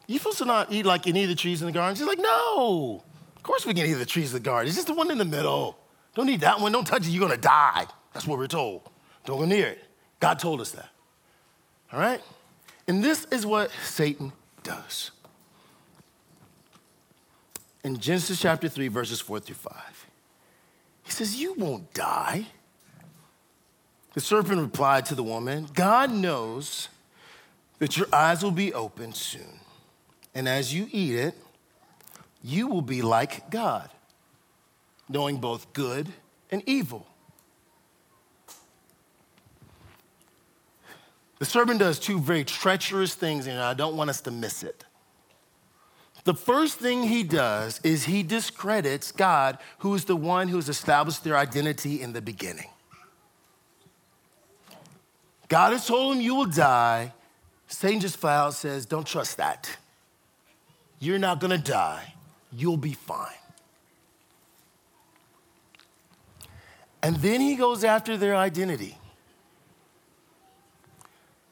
you 0.07 0.19
supposed 0.19 0.38
to 0.38 0.45
not 0.45 0.71
eat 0.71 0.85
like 0.85 1.07
any 1.07 1.23
of 1.23 1.31
the 1.31 1.35
trees 1.35 1.62
in 1.62 1.67
the 1.67 1.73
garden? 1.73 1.97
She's 1.97 2.07
like, 2.07 2.19
No, 2.19 3.03
of 3.37 3.43
course 3.43 3.64
we 3.64 3.73
can 3.73 3.87
eat 3.87 3.95
the 3.95 4.05
trees 4.05 4.35
in 4.35 4.43
the 4.43 4.45
garden. 4.45 4.69
It's 4.69 4.77
just 4.77 4.88
the 4.88 4.95
one 4.95 5.11
in 5.11 5.17
the 5.17 5.25
middle. 5.25 5.79
Don't 6.14 6.29
eat 6.29 6.40
that 6.40 6.61
one. 6.61 6.72
Don't 6.72 6.87
touch 6.87 7.07
it. 7.07 7.11
You're 7.11 7.27
going 7.27 7.38
to 7.38 7.42
die. 7.42 7.87
That's 8.12 8.27
what 8.27 8.38
we're 8.38 8.46
told. 8.46 8.88
Don't 9.24 9.38
go 9.38 9.44
near 9.44 9.68
it. 9.68 9.85
God 10.20 10.38
told 10.38 10.61
us 10.61 10.70
that. 10.72 10.88
All 11.92 11.98
right? 11.98 12.20
And 12.87 13.03
this 13.03 13.27
is 13.31 13.44
what 13.44 13.70
Satan 13.83 14.33
does. 14.62 15.11
In 17.83 17.98
Genesis 17.98 18.40
chapter 18.40 18.68
3, 18.68 18.88
verses 18.88 19.20
4 19.20 19.40
through 19.40 19.57
5, 19.57 20.07
he 21.03 21.11
says, 21.11 21.40
You 21.40 21.55
won't 21.55 21.92
die. 21.92 22.46
The 24.14 24.20
serpent 24.20 24.61
replied 24.61 25.07
to 25.07 25.14
the 25.14 25.24
woman, 25.24 25.68
God 25.74 26.12
knows 26.12 26.88
that 27.79 27.96
your 27.96 28.07
eyes 28.12 28.42
will 28.42 28.53
be 28.53 28.72
opened 28.72 29.16
soon. 29.16 29.61
And 30.35 30.48
as 30.48 30.72
you 30.72 30.88
eat 30.92 31.16
it, 31.16 31.35
you 32.42 32.68
will 32.68 32.83
be 32.83 33.03
like 33.03 33.50
God 33.50 33.90
knowing 35.09 35.37
both 35.37 35.73
good 35.73 36.09
and 36.51 36.62
evil. 36.67 37.07
The 41.38 41.45
serpent 41.45 41.81
does 41.81 41.99
two 41.99 42.21
very 42.21 42.45
treacherous 42.45 43.14
things, 43.14 43.47
and 43.47 43.59
I 43.59 43.75
don't 43.75 43.97
want 43.97 44.11
us 44.11 44.21
to 44.23 44.31
miss 44.31 44.62
it. 44.62 44.85
The 46.25 46.35
first 46.35 46.79
thing 46.79 47.03
he 47.03 47.23
does 47.23 47.81
is 47.85 48.05
he 48.05 48.23
discredits 48.23 49.12
God, 49.12 49.59
who 49.79 49.95
is 49.95 50.07
the 50.07 50.17
one 50.17 50.49
who 50.49 50.57
has 50.57 50.71
established 50.71 51.23
their 51.23 51.37
identity 51.37 52.01
in 52.01 52.14
the 52.14 52.23
beginning. 52.23 52.71
God 55.49 55.73
has 55.73 55.87
told 55.87 56.17
him 56.17 56.23
you 56.23 56.35
will 56.35 56.47
die. 56.47 57.12
Satan 57.69 58.01
just 58.01 58.25
out 58.25 58.55
says, 58.55 58.87
Don't 58.87 59.07
trust 59.07 59.37
that. 59.37 59.77
You're 60.99 61.19
not 61.19 61.40
gonna 61.40 61.59
die. 61.59 62.14
You'll 62.51 62.79
be 62.79 62.95
fine. 62.95 63.43
And 67.05 67.17
then 67.17 67.43
he 67.43 67.55
goes 67.55 67.85
after 67.85 68.17
their 68.17 68.35
identity. 68.35 68.97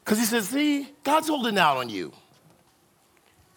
Because 0.03 0.19
he 0.19 0.25
says, 0.25 0.49
see, 0.49 0.89
God's 1.05 1.29
holding 1.29 1.59
out 1.59 1.77
on 1.77 1.91
you. 1.91 2.11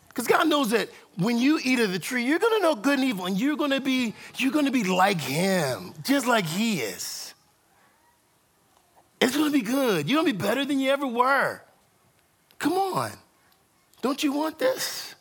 Because 0.09 0.27
God 0.27 0.49
knows 0.49 0.71
that 0.71 0.89
when 1.17 1.37
you 1.37 1.57
eat 1.63 1.79
of 1.79 1.93
the 1.93 1.99
tree, 1.99 2.25
you're 2.25 2.37
gonna 2.37 2.59
know 2.59 2.75
good 2.75 2.99
and 2.99 3.07
evil, 3.07 3.27
and 3.27 3.39
you're 3.39 3.55
gonna 3.55 3.79
be, 3.79 4.13
you're 4.35 4.51
gonna 4.51 4.71
be 4.71 4.83
like 4.83 5.21
him, 5.21 5.93
just 6.03 6.27
like 6.27 6.45
he 6.45 6.81
is. 6.81 7.33
It's 9.21 9.37
gonna 9.37 9.51
be 9.51 9.61
good. 9.61 10.09
You're 10.09 10.21
gonna 10.21 10.33
be 10.33 10.37
better 10.37 10.65
than 10.65 10.79
you 10.79 10.91
ever 10.91 11.07
were. 11.07 11.61
Come 12.59 12.73
on. 12.73 13.11
Don't 14.01 14.21
you 14.21 14.33
want 14.33 14.59
this? 14.59 15.15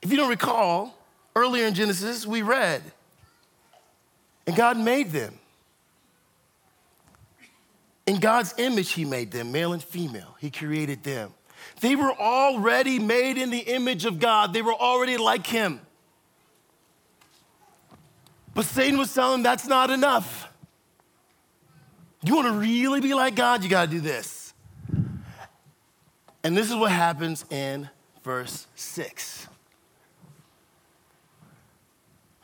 If 0.00 0.10
you 0.10 0.16
don't 0.16 0.30
recall, 0.30 0.96
earlier 1.36 1.66
in 1.66 1.74
Genesis, 1.74 2.26
we 2.26 2.40
read 2.40 2.82
and 4.48 4.56
God 4.56 4.78
made 4.78 5.10
them. 5.10 5.38
In 8.06 8.18
God's 8.18 8.54
image, 8.56 8.92
He 8.92 9.04
made 9.04 9.30
them, 9.30 9.52
male 9.52 9.74
and 9.74 9.82
female. 9.82 10.36
He 10.40 10.50
created 10.50 11.04
them. 11.04 11.34
They 11.82 11.94
were 11.94 12.14
already 12.14 12.98
made 12.98 13.36
in 13.36 13.50
the 13.50 13.58
image 13.58 14.06
of 14.06 14.18
God, 14.18 14.54
they 14.54 14.62
were 14.62 14.72
already 14.72 15.18
like 15.18 15.46
Him. 15.46 15.82
But 18.54 18.64
Satan 18.64 18.98
was 18.98 19.12
telling 19.12 19.34
them 19.34 19.42
that's 19.42 19.66
not 19.66 19.90
enough. 19.90 20.50
You 22.22 22.34
want 22.34 22.48
to 22.48 22.54
really 22.54 23.02
be 23.02 23.12
like 23.12 23.34
God, 23.34 23.62
you 23.62 23.68
got 23.68 23.84
to 23.84 23.90
do 23.90 24.00
this. 24.00 24.54
And 26.42 26.56
this 26.56 26.70
is 26.70 26.74
what 26.74 26.90
happens 26.90 27.44
in 27.50 27.90
verse 28.24 28.66
6. 28.76 29.46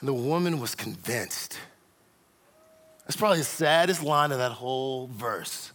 And 0.00 0.08
the 0.08 0.12
woman 0.12 0.60
was 0.60 0.74
convinced 0.74 1.58
that's 3.04 3.16
probably 3.16 3.38
the 3.38 3.44
saddest 3.44 4.02
line 4.02 4.32
of 4.32 4.38
that 4.38 4.52
whole 4.52 5.08
verse. 5.08 5.72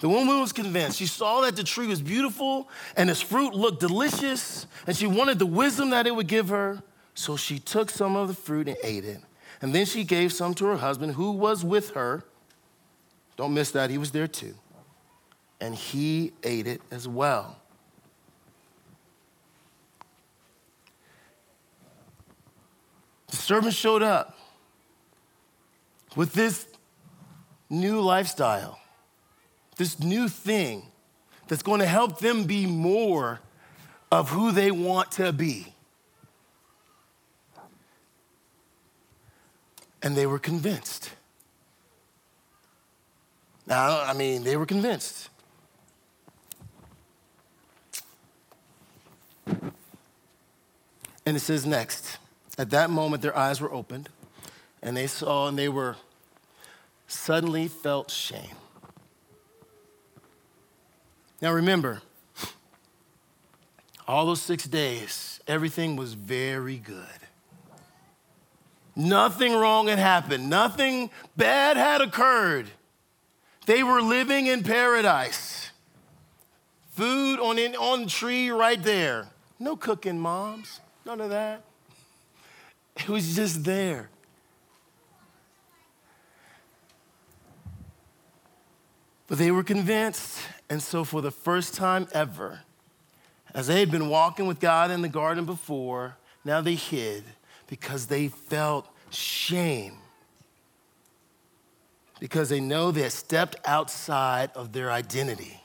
The 0.00 0.08
woman 0.08 0.40
was 0.40 0.52
convinced. 0.52 0.98
She 0.98 1.06
saw 1.06 1.40
that 1.40 1.56
the 1.56 1.64
tree 1.64 1.88
was 1.88 2.00
beautiful 2.00 2.68
and 2.96 3.10
its 3.10 3.20
fruit 3.20 3.54
looked 3.54 3.80
delicious, 3.80 4.66
and 4.86 4.96
she 4.96 5.08
wanted 5.08 5.40
the 5.40 5.46
wisdom 5.46 5.90
that 5.90 6.06
it 6.06 6.14
would 6.14 6.28
give 6.28 6.50
her. 6.50 6.82
So 7.14 7.36
she 7.36 7.58
took 7.58 7.90
some 7.90 8.14
of 8.14 8.28
the 8.28 8.34
fruit 8.34 8.68
and 8.68 8.76
ate 8.84 9.04
it. 9.04 9.20
And 9.60 9.74
then 9.74 9.86
she 9.86 10.04
gave 10.04 10.32
some 10.32 10.54
to 10.54 10.66
her 10.66 10.76
husband 10.76 11.14
who 11.14 11.32
was 11.32 11.64
with 11.64 11.90
her. 11.90 12.22
Don't 13.36 13.52
miss 13.54 13.72
that, 13.72 13.90
he 13.90 13.98
was 13.98 14.12
there 14.12 14.28
too. 14.28 14.54
And 15.60 15.74
he 15.74 16.32
ate 16.44 16.68
it 16.68 16.80
as 16.92 17.08
well. 17.08 17.56
The 23.26 23.36
servant 23.36 23.74
showed 23.74 24.04
up 24.04 24.37
with 26.16 26.32
this 26.32 26.66
new 27.70 28.00
lifestyle, 28.00 28.80
this 29.76 30.00
new 30.00 30.28
thing 30.28 30.82
that's 31.46 31.62
going 31.62 31.80
to 31.80 31.86
help 31.86 32.18
them 32.18 32.44
be 32.44 32.66
more 32.66 33.40
of 34.10 34.30
who 34.30 34.52
they 34.52 34.70
want 34.70 35.12
to 35.12 35.32
be. 35.32 35.72
And 40.02 40.16
they 40.16 40.26
were 40.26 40.38
convinced. 40.38 41.10
Now, 43.66 44.02
I 44.02 44.14
mean, 44.14 44.44
they 44.44 44.56
were 44.56 44.66
convinced. 44.66 45.28
And 51.26 51.36
it 51.36 51.40
says 51.40 51.66
next, 51.66 52.16
at 52.56 52.70
that 52.70 52.88
moment 52.88 53.20
their 53.20 53.36
eyes 53.36 53.60
were 53.60 53.70
opened, 53.70 54.08
and 54.82 54.96
they 54.96 55.06
saw 55.06 55.48
and 55.48 55.58
they 55.58 55.68
were 55.68 55.96
suddenly 57.06 57.68
felt 57.68 58.10
shame. 58.10 58.56
Now 61.40 61.52
remember, 61.52 62.02
all 64.06 64.26
those 64.26 64.42
six 64.42 64.64
days, 64.64 65.40
everything 65.46 65.96
was 65.96 66.14
very 66.14 66.78
good. 66.78 67.04
Nothing 68.96 69.54
wrong 69.54 69.86
had 69.86 69.98
happened, 69.98 70.50
nothing 70.50 71.10
bad 71.36 71.76
had 71.76 72.00
occurred. 72.00 72.68
They 73.66 73.82
were 73.82 74.00
living 74.00 74.46
in 74.46 74.64
paradise. 74.64 75.70
Food 76.92 77.38
on, 77.38 77.58
in, 77.58 77.76
on 77.76 78.04
the 78.04 78.10
tree 78.10 78.50
right 78.50 78.82
there. 78.82 79.28
No 79.60 79.76
cooking, 79.76 80.18
moms. 80.18 80.80
None 81.04 81.20
of 81.20 81.30
that. 81.30 81.62
It 82.96 83.08
was 83.08 83.36
just 83.36 83.62
there. 83.64 84.08
But 89.28 89.38
they 89.38 89.50
were 89.50 89.62
convinced. 89.62 90.40
And 90.68 90.82
so, 90.82 91.04
for 91.04 91.20
the 91.20 91.30
first 91.30 91.74
time 91.74 92.08
ever, 92.12 92.60
as 93.54 93.68
they 93.68 93.80
had 93.80 93.90
been 93.90 94.08
walking 94.08 94.46
with 94.46 94.58
God 94.58 94.90
in 94.90 95.02
the 95.02 95.08
garden 95.08 95.44
before, 95.44 96.16
now 96.44 96.60
they 96.60 96.74
hid 96.74 97.24
because 97.68 98.06
they 98.06 98.28
felt 98.28 98.88
shame. 99.10 99.94
Because 102.20 102.48
they 102.48 102.60
know 102.60 102.90
they 102.90 103.02
had 103.02 103.12
stepped 103.12 103.56
outside 103.64 104.50
of 104.54 104.72
their 104.72 104.90
identity. 104.90 105.62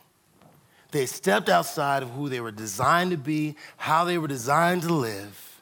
They 0.92 1.06
stepped 1.06 1.48
outside 1.48 2.04
of 2.04 2.10
who 2.10 2.28
they 2.28 2.40
were 2.40 2.52
designed 2.52 3.10
to 3.10 3.16
be, 3.16 3.56
how 3.76 4.04
they 4.04 4.16
were 4.16 4.28
designed 4.28 4.82
to 4.82 4.94
live. 4.94 5.60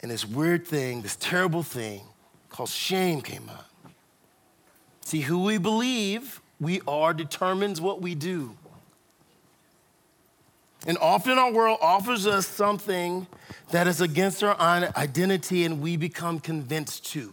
And 0.00 0.10
this 0.10 0.24
weird 0.24 0.66
thing, 0.66 1.02
this 1.02 1.16
terrible 1.16 1.64
thing 1.64 2.02
called 2.48 2.68
shame 2.68 3.20
came 3.20 3.48
up. 3.48 3.68
See, 5.06 5.20
who 5.20 5.44
we 5.44 5.56
believe 5.58 6.40
we 6.58 6.80
are 6.84 7.14
determines 7.14 7.80
what 7.80 8.02
we 8.02 8.16
do. 8.16 8.56
And 10.84 10.98
often 10.98 11.38
our 11.38 11.52
world 11.52 11.78
offers 11.80 12.26
us 12.26 12.44
something 12.44 13.28
that 13.70 13.86
is 13.86 14.00
against 14.00 14.42
our 14.42 14.56
identity, 14.58 15.64
and 15.64 15.80
we 15.80 15.96
become 15.96 16.40
convinced 16.40 17.06
too. 17.06 17.32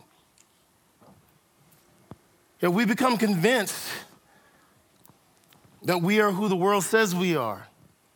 That 2.59 2.69
we 2.69 2.86
become 2.86 3.17
convinced 3.17 3.89
that 5.81 5.99
we 6.03 6.21
are 6.21 6.29
who 6.29 6.49
the 6.49 6.55
world 6.55 6.83
says 6.83 7.15
we 7.15 7.36
are. 7.36 7.65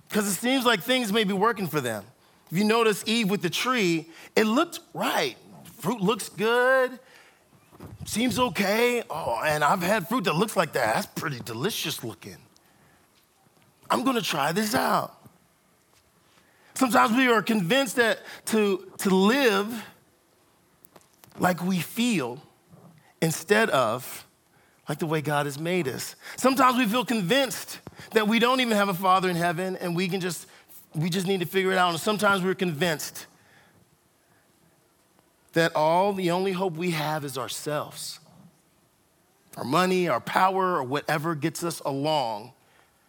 Because 0.07 0.27
it 0.27 0.35
seems 0.35 0.67
like 0.67 0.83
things 0.83 1.11
may 1.11 1.23
be 1.23 1.33
working 1.33 1.65
for 1.65 1.81
them. 1.81 2.05
If 2.51 2.59
you 2.59 2.63
notice 2.63 3.03
Eve 3.07 3.31
with 3.31 3.41
the 3.41 3.49
tree, 3.49 4.07
it 4.35 4.43
looked 4.43 4.81
right. 4.93 5.35
Fruit 5.79 5.99
looks 5.99 6.29
good, 6.29 6.99
seems 8.05 8.39
okay. 8.39 9.03
Oh, 9.09 9.41
and 9.45 9.63
I've 9.63 9.81
had 9.81 10.07
fruit 10.07 10.23
that 10.25 10.35
looks 10.35 10.55
like 10.55 10.73
that. 10.73 10.95
That's 10.95 11.07
pretty 11.07 11.39
delicious 11.39 12.03
looking. 12.03 12.37
I'm 13.89 14.03
gonna 14.03 14.21
try 14.21 14.51
this 14.51 14.75
out. 14.75 15.13
Sometimes 16.73 17.15
we 17.15 17.27
are 17.27 17.41
convinced 17.41 17.95
that 17.95 18.19
to, 18.47 18.87
to 18.99 19.09
live 19.09 19.83
like 21.39 21.63
we 21.63 21.79
feel 21.79 22.41
instead 23.21 23.69
of 23.71 24.27
like 24.87 24.99
the 24.99 25.05
way 25.05 25.21
God 25.21 25.45
has 25.47 25.59
made 25.59 25.87
us. 25.87 26.15
Sometimes 26.37 26.77
we 26.77 26.85
feel 26.85 27.03
convinced 27.03 27.79
that 28.11 28.27
we 28.27 28.39
don't 28.39 28.61
even 28.61 28.77
have 28.77 28.89
a 28.89 28.93
father 28.93 29.29
in 29.29 29.35
heaven 29.35 29.75
and 29.75 29.95
we 29.95 30.07
can 30.07 30.21
just 30.21 30.47
we 30.93 31.09
just 31.09 31.27
need 31.27 31.39
to 31.39 31.45
figure 31.45 31.71
it 31.71 31.77
out. 31.77 31.89
And 31.89 31.99
sometimes 31.99 32.43
we're 32.43 32.55
convinced 32.55 33.25
that 35.53 35.75
all 35.75 36.13
the 36.13 36.31
only 36.31 36.51
hope 36.51 36.73
we 36.73 36.91
have 36.91 37.25
is 37.25 37.37
ourselves. 37.37 38.19
Our 39.55 39.63
money, 39.63 40.07
our 40.07 40.21
power, 40.21 40.75
or 40.75 40.83
whatever 40.83 41.33
gets 41.33 41.63
us 41.63 41.79
along 41.81 42.53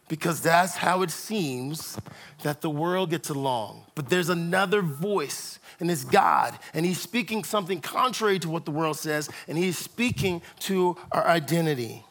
because 0.09 0.41
that's 0.41 0.75
how 0.75 1.03
it 1.03 1.11
seems 1.11 1.97
that 2.41 2.61
the 2.61 2.69
world 2.69 3.11
gets 3.11 3.29
along. 3.29 3.85
But 3.95 4.09
there's 4.09 4.29
another 4.29 4.81
voice, 4.81 5.59
and 5.79 5.89
it's 5.89 6.03
God, 6.03 6.57
and 6.73 6.85
He's 6.85 6.99
speaking 6.99 7.43
something 7.43 7.79
contrary 7.79 8.39
to 8.39 8.49
what 8.49 8.65
the 8.65 8.71
world 8.71 8.97
says, 8.97 9.29
and 9.47 9.57
He's 9.57 9.77
speaking 9.77 10.41
to 10.61 10.97
our 11.11 11.25
identity. 11.27 12.03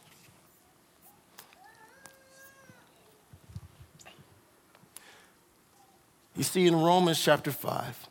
You 6.36 6.44
see, 6.44 6.68
in 6.68 6.76
Romans 6.76 7.20
chapter 7.20 7.50
5, 7.50 8.07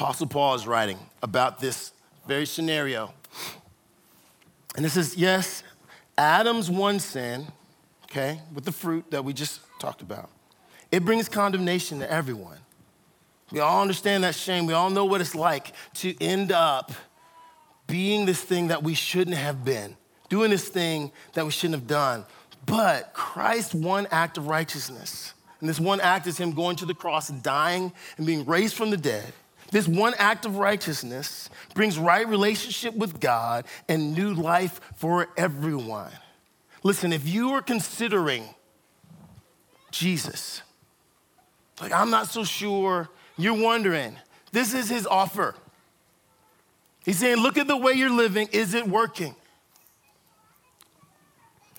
Apostle 0.00 0.28
Paul 0.28 0.54
is 0.54 0.66
writing 0.66 0.98
about 1.22 1.60
this 1.60 1.92
very 2.26 2.46
scenario. 2.46 3.12
And 4.74 4.82
this 4.82 4.96
is 4.96 5.14
yes, 5.14 5.62
Adam's 6.16 6.70
one 6.70 6.98
sin 6.98 7.48
okay, 8.04 8.40
with 8.54 8.64
the 8.64 8.72
fruit 8.72 9.10
that 9.10 9.26
we 9.26 9.34
just 9.34 9.60
talked 9.78 10.00
about. 10.00 10.30
It 10.90 11.04
brings 11.04 11.28
condemnation 11.28 11.98
to 11.98 12.10
everyone. 12.10 12.56
We 13.52 13.60
all 13.60 13.82
understand 13.82 14.24
that 14.24 14.34
shame. 14.34 14.64
We 14.64 14.72
all 14.72 14.88
know 14.88 15.04
what 15.04 15.20
it's 15.20 15.34
like 15.34 15.74
to 15.96 16.18
end 16.18 16.50
up 16.50 16.92
being 17.86 18.24
this 18.24 18.40
thing 18.40 18.68
that 18.68 18.82
we 18.82 18.94
shouldn't 18.94 19.36
have 19.36 19.66
been, 19.66 19.98
doing 20.30 20.48
this 20.48 20.66
thing 20.66 21.12
that 21.34 21.44
we 21.44 21.50
shouldn't 21.50 21.78
have 21.78 21.86
done. 21.86 22.24
But 22.64 23.12
Christ's 23.12 23.74
one 23.74 24.08
act 24.10 24.38
of 24.38 24.48
righteousness, 24.48 25.34
and 25.60 25.68
this 25.68 25.78
one 25.78 26.00
act 26.00 26.26
is 26.26 26.38
Him 26.38 26.52
going 26.52 26.76
to 26.76 26.86
the 26.86 26.94
cross 26.94 27.28
and 27.28 27.42
dying 27.42 27.92
and 28.16 28.26
being 28.26 28.46
raised 28.46 28.74
from 28.74 28.88
the 28.88 28.96
dead. 28.96 29.34
This 29.70 29.86
one 29.86 30.14
act 30.18 30.44
of 30.46 30.56
righteousness 30.56 31.48
brings 31.74 31.98
right 31.98 32.26
relationship 32.26 32.94
with 32.94 33.20
God 33.20 33.64
and 33.88 34.14
new 34.14 34.34
life 34.34 34.80
for 34.96 35.28
everyone. 35.36 36.10
Listen, 36.82 37.12
if 37.12 37.28
you 37.28 37.50
are 37.50 37.62
considering 37.62 38.44
Jesus, 39.90 40.62
like 41.80 41.92
I'm 41.92 42.10
not 42.10 42.26
so 42.28 42.44
sure, 42.44 43.08
you're 43.36 43.60
wondering, 43.60 44.16
this 44.52 44.74
is 44.74 44.88
his 44.88 45.06
offer. 45.06 45.54
He's 47.04 47.18
saying, 47.18 47.38
look 47.38 47.56
at 47.56 47.66
the 47.66 47.76
way 47.76 47.92
you're 47.92 48.10
living. 48.10 48.48
Is 48.52 48.74
it 48.74 48.86
working? 48.86 49.34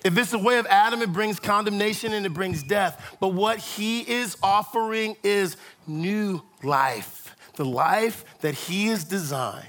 If 0.04 0.18
it's 0.18 0.32
the 0.32 0.38
way 0.38 0.58
of 0.58 0.66
Adam, 0.66 1.00
it 1.00 1.12
brings 1.12 1.38
condemnation 1.38 2.12
and 2.12 2.26
it 2.26 2.34
brings 2.34 2.62
death. 2.64 3.16
But 3.20 3.28
what 3.28 3.58
he 3.58 4.00
is 4.00 4.36
offering 4.42 5.16
is 5.22 5.56
new 5.86 6.42
life, 6.64 7.21
the 7.54 7.64
life 7.64 8.24
that 8.40 8.54
he 8.54 8.86
has 8.86 9.04
designed. 9.04 9.66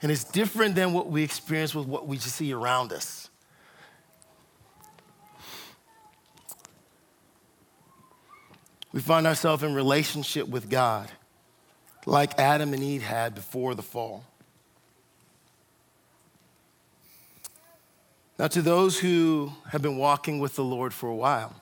And 0.00 0.12
it's 0.12 0.24
different 0.24 0.74
than 0.74 0.92
what 0.92 1.10
we 1.10 1.22
experience 1.22 1.74
with 1.74 1.86
what 1.86 2.06
we 2.06 2.18
see 2.18 2.52
around 2.52 2.92
us. 2.92 3.30
We 8.92 9.00
find 9.00 9.26
ourselves 9.26 9.62
in 9.62 9.74
relationship 9.74 10.48
with 10.48 10.70
God 10.70 11.10
like 12.06 12.38
Adam 12.38 12.72
and 12.72 12.82
Eve 12.82 13.02
had 13.02 13.34
before 13.34 13.74
the 13.74 13.82
fall. 13.82 14.24
Now, 18.38 18.46
to 18.46 18.62
those 18.62 19.00
who 19.00 19.52
have 19.70 19.82
been 19.82 19.98
walking 19.98 20.38
with 20.38 20.54
the 20.54 20.64
Lord 20.64 20.94
for 20.94 21.08
a 21.08 21.14
while, 21.14 21.60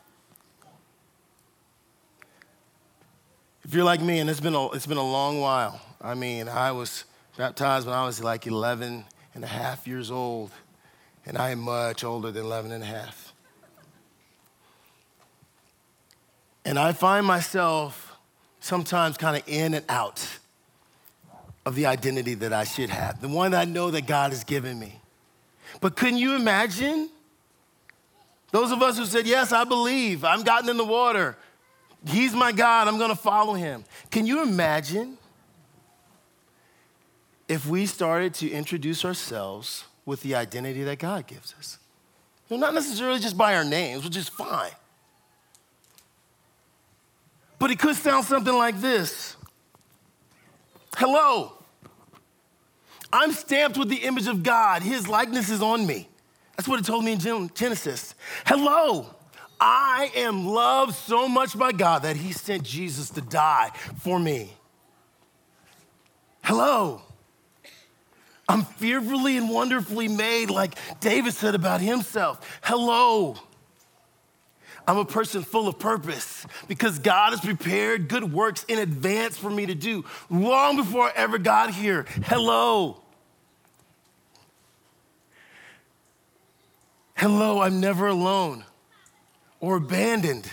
you're 3.76 3.84
like 3.84 4.00
me, 4.00 4.20
and 4.20 4.30
it's 4.30 4.40
been 4.40 4.54
a, 4.54 4.70
it's 4.72 4.86
been 4.86 4.96
a 4.96 5.02
long 5.02 5.38
while, 5.38 5.78
I 6.00 6.14
mean, 6.14 6.48
I 6.48 6.72
was 6.72 7.04
baptized 7.36 7.86
when 7.86 7.94
I 7.94 8.06
was 8.06 8.24
like 8.24 8.46
11 8.46 9.04
and 9.34 9.44
a 9.44 9.46
half 9.46 9.86
years 9.86 10.10
old. 10.10 10.50
and 11.26 11.36
I 11.36 11.50
am 11.50 11.58
much 11.58 12.02
older 12.02 12.30
than 12.30 12.44
11 12.44 12.72
and 12.72 12.82
a 12.82 12.86
half. 12.86 13.34
And 16.64 16.78
I 16.78 16.92
find 16.92 17.26
myself 17.26 18.16
sometimes 18.60 19.18
kind 19.18 19.36
of 19.36 19.42
in 19.46 19.74
and 19.74 19.84
out 19.90 20.26
of 21.66 21.74
the 21.74 21.84
identity 21.84 22.32
that 22.34 22.54
I 22.54 22.64
should 22.64 22.88
have, 22.88 23.20
the 23.20 23.28
one 23.28 23.50
that 23.50 23.60
I 23.60 23.64
know 23.70 23.90
that 23.90 24.06
God 24.06 24.30
has 24.30 24.42
given 24.42 24.78
me. 24.78 25.00
But 25.82 25.96
couldn't 25.96 26.18
you 26.18 26.34
imagine? 26.34 27.10
Those 28.52 28.72
of 28.72 28.80
us 28.80 28.96
who 28.96 29.04
said, 29.04 29.26
Yes, 29.26 29.52
I 29.52 29.64
believe, 29.64 30.24
I'm 30.24 30.44
gotten 30.44 30.70
in 30.70 30.78
the 30.78 30.84
water, 30.84 31.36
He's 32.06 32.34
my 32.34 32.52
God, 32.52 32.86
I'm 32.88 32.98
gonna 32.98 33.16
follow 33.16 33.54
Him. 33.54 33.84
Can 34.10 34.26
you 34.26 34.42
imagine 34.42 35.18
if 37.48 37.66
we 37.66 37.86
started 37.86 38.34
to 38.34 38.50
introduce 38.50 39.04
ourselves 39.04 39.84
with 40.04 40.22
the 40.22 40.34
identity 40.34 40.84
that 40.84 40.98
God 40.98 41.26
gives 41.26 41.54
us? 41.58 41.78
No, 42.48 42.56
not 42.56 42.74
necessarily 42.74 43.18
just 43.18 43.36
by 43.36 43.56
our 43.56 43.64
names, 43.64 44.04
which 44.04 44.16
is 44.16 44.28
fine. 44.28 44.70
But 47.58 47.70
it 47.70 47.78
could 47.78 47.96
sound 47.96 48.24
something 48.24 48.54
like 48.54 48.80
this 48.80 49.36
Hello, 50.96 51.52
I'm 53.12 53.32
stamped 53.32 53.76
with 53.76 53.88
the 53.88 53.96
image 53.96 54.28
of 54.28 54.44
God. 54.44 54.82
His 54.82 55.08
likeness 55.08 55.50
is 55.50 55.60
on 55.60 55.86
me. 55.86 56.08
That's 56.56 56.68
what 56.68 56.78
it 56.78 56.86
told 56.86 57.04
me 57.04 57.12
in 57.12 57.50
Genesis. 57.54 58.14
Hello, 58.46 59.15
I 59.60 60.10
am 60.14 60.46
loved 60.46 60.94
so 60.94 61.28
much 61.28 61.58
by 61.58 61.72
God 61.72 62.02
that 62.02 62.16
He 62.16 62.32
sent 62.32 62.62
Jesus 62.62 63.10
to 63.10 63.20
die 63.20 63.70
for 63.98 64.18
me. 64.18 64.52
Hello, 66.42 67.02
I'm 68.48 68.62
fearfully 68.62 69.36
and 69.36 69.50
wonderfully 69.50 70.08
made, 70.08 70.50
like 70.50 70.78
David 71.00 71.34
said 71.34 71.54
about 71.54 71.80
himself. 71.80 72.60
Hello, 72.62 73.36
I'm 74.86 74.98
a 74.98 75.04
person 75.04 75.42
full 75.42 75.66
of 75.66 75.80
purpose 75.80 76.46
because 76.68 77.00
God 77.00 77.30
has 77.30 77.40
prepared 77.40 78.08
good 78.08 78.32
works 78.32 78.64
in 78.68 78.78
advance 78.78 79.36
for 79.36 79.50
me 79.50 79.66
to 79.66 79.74
do 79.74 80.04
long 80.30 80.76
before 80.76 81.08
I 81.08 81.12
ever 81.16 81.38
got 81.38 81.74
here. 81.74 82.06
Hello. 82.26 83.02
Hello, 87.16 87.62
I'm 87.62 87.80
never 87.80 88.06
alone 88.06 88.62
or 89.60 89.76
abandoned. 89.76 90.48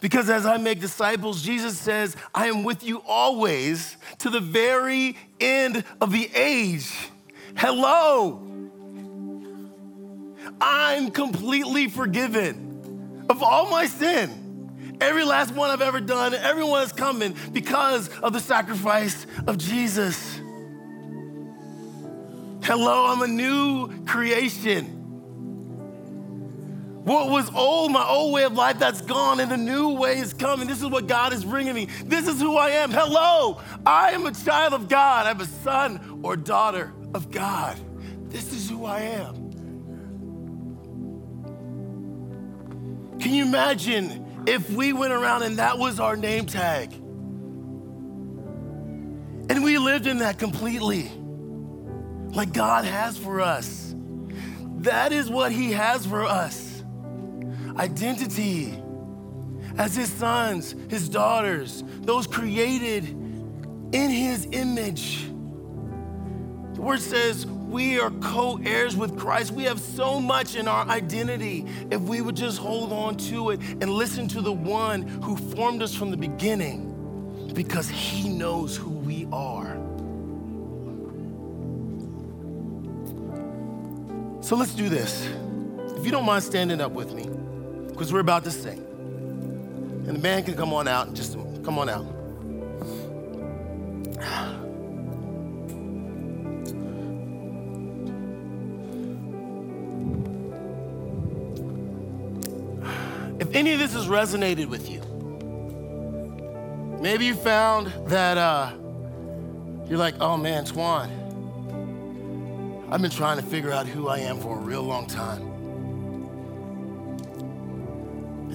Because 0.00 0.28
as 0.28 0.44
I 0.44 0.58
make 0.58 0.80
disciples, 0.80 1.42
Jesus 1.42 1.78
says, 1.78 2.16
I 2.34 2.48
am 2.48 2.64
with 2.64 2.84
you 2.84 3.02
always 3.06 3.96
to 4.18 4.30
the 4.30 4.40
very 4.40 5.16
end 5.40 5.84
of 6.00 6.12
the 6.12 6.30
age. 6.34 6.92
Hello. 7.56 8.42
I'm 10.60 11.10
completely 11.10 11.88
forgiven 11.88 13.24
of 13.28 13.42
all 13.42 13.70
my 13.70 13.86
sin. 13.86 14.96
Every 15.00 15.24
last 15.24 15.52
one 15.54 15.70
I've 15.70 15.82
ever 15.82 16.00
done, 16.00 16.34
everyone 16.34 16.82
is 16.82 16.92
coming 16.92 17.34
because 17.52 18.08
of 18.20 18.32
the 18.32 18.40
sacrifice 18.40 19.26
of 19.46 19.58
Jesus. 19.58 20.40
Hello, 22.62 23.06
I'm 23.06 23.22
a 23.22 23.26
new 23.26 24.04
creation. 24.06 24.95
What 27.06 27.30
was 27.30 27.48
old, 27.54 27.92
my 27.92 28.04
old 28.04 28.32
way 28.34 28.42
of 28.42 28.54
life, 28.54 28.80
that's 28.80 29.00
gone, 29.00 29.38
and 29.38 29.48
the 29.48 29.56
new 29.56 29.90
way 29.90 30.18
is 30.18 30.34
coming. 30.34 30.66
This 30.66 30.82
is 30.82 30.88
what 30.88 31.06
God 31.06 31.32
is 31.32 31.44
bringing 31.44 31.72
me. 31.72 31.86
This 32.04 32.26
is 32.26 32.40
who 32.40 32.56
I 32.56 32.70
am. 32.70 32.90
Hello, 32.90 33.60
I 33.86 34.10
am 34.10 34.26
a 34.26 34.32
child 34.32 34.74
of 34.74 34.88
God. 34.88 35.28
I'm 35.28 35.40
a 35.40 35.44
son 35.44 36.18
or 36.24 36.36
daughter 36.36 36.92
of 37.14 37.30
God. 37.30 37.78
This 38.28 38.52
is 38.52 38.68
who 38.68 38.84
I 38.84 39.02
am. 39.02 39.34
Can 43.20 43.32
you 43.32 43.46
imagine 43.46 44.42
if 44.48 44.68
we 44.68 44.92
went 44.92 45.12
around 45.12 45.44
and 45.44 45.58
that 45.58 45.78
was 45.78 46.00
our 46.00 46.16
name 46.16 46.46
tag? 46.46 46.92
And 49.48 49.62
we 49.62 49.78
lived 49.78 50.08
in 50.08 50.18
that 50.18 50.40
completely, 50.40 51.12
like 52.34 52.52
God 52.52 52.84
has 52.84 53.16
for 53.16 53.40
us. 53.40 53.94
That 54.78 55.12
is 55.12 55.30
what 55.30 55.52
He 55.52 55.70
has 55.70 56.04
for 56.04 56.24
us 56.24 56.65
identity 57.78 58.82
as 59.78 59.94
his 59.94 60.10
sons, 60.10 60.74
his 60.88 61.08
daughters, 61.08 61.84
those 62.00 62.26
created 62.26 63.04
in 63.04 64.10
his 64.10 64.46
image. 64.52 65.26
The 66.74 66.82
word 66.82 67.00
says 67.00 67.46
we 67.46 67.98
are 67.98 68.10
co 68.10 68.58
heirs 68.64 68.96
with 68.96 69.18
Christ. 69.18 69.52
We 69.52 69.64
have 69.64 69.80
so 69.80 70.20
much 70.20 70.56
in 70.56 70.68
our 70.68 70.86
identity 70.88 71.66
if 71.90 72.00
we 72.02 72.20
would 72.20 72.36
just 72.36 72.58
hold 72.58 72.92
on 72.92 73.16
to 73.16 73.50
it 73.50 73.60
and 73.60 73.90
listen 73.90 74.28
to 74.28 74.40
the 74.40 74.52
one 74.52 75.02
who 75.02 75.36
formed 75.36 75.82
us 75.82 75.94
from 75.94 76.10
the 76.10 76.16
beginning 76.16 76.92
because 77.54 77.88
he 77.88 78.28
knows 78.28 78.76
who 78.76 78.90
we 78.90 79.26
are. 79.32 79.76
So 84.42 84.54
let's 84.54 84.74
do 84.74 84.88
this. 84.88 85.28
If 85.96 86.04
you 86.04 86.12
don't 86.12 86.24
mind 86.24 86.44
standing 86.44 86.80
up 86.80 86.92
with 86.92 87.12
me 87.12 87.35
because 87.96 88.12
we're 88.12 88.20
about 88.20 88.44
to 88.44 88.50
sing. 88.50 88.78
And 90.06 90.16
the 90.16 90.20
band 90.20 90.44
can 90.44 90.54
come 90.54 90.74
on 90.74 90.86
out 90.86 91.06
and 91.06 91.16
just 91.16 91.32
come 91.64 91.78
on 91.78 91.88
out. 91.88 92.04
If 103.40 103.54
any 103.54 103.72
of 103.72 103.78
this 103.78 103.94
has 103.94 104.08
resonated 104.08 104.66
with 104.66 104.90
you, 104.90 105.00
maybe 107.00 107.24
you 107.24 107.34
found 107.34 107.86
that 108.08 108.36
uh, 108.36 108.72
you're 109.88 109.98
like, 109.98 110.16
oh 110.20 110.36
man, 110.36 110.66
Tquan, 110.66 111.08
I've 112.92 113.00
been 113.00 113.10
trying 113.10 113.38
to 113.38 113.42
figure 113.42 113.72
out 113.72 113.86
who 113.86 114.08
I 114.08 114.18
am 114.18 114.38
for 114.38 114.58
a 114.58 114.60
real 114.60 114.82
long 114.82 115.06
time. 115.06 115.55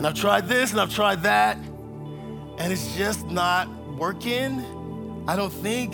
And 0.01 0.07
I've 0.07 0.15
tried 0.15 0.47
this 0.47 0.71
and 0.71 0.81
I've 0.81 0.91
tried 0.91 1.21
that, 1.21 1.57
and 1.57 2.73
it's 2.73 2.97
just 2.97 3.27
not 3.27 3.69
working, 3.99 4.65
I 5.27 5.35
don't 5.35 5.53
think. 5.53 5.93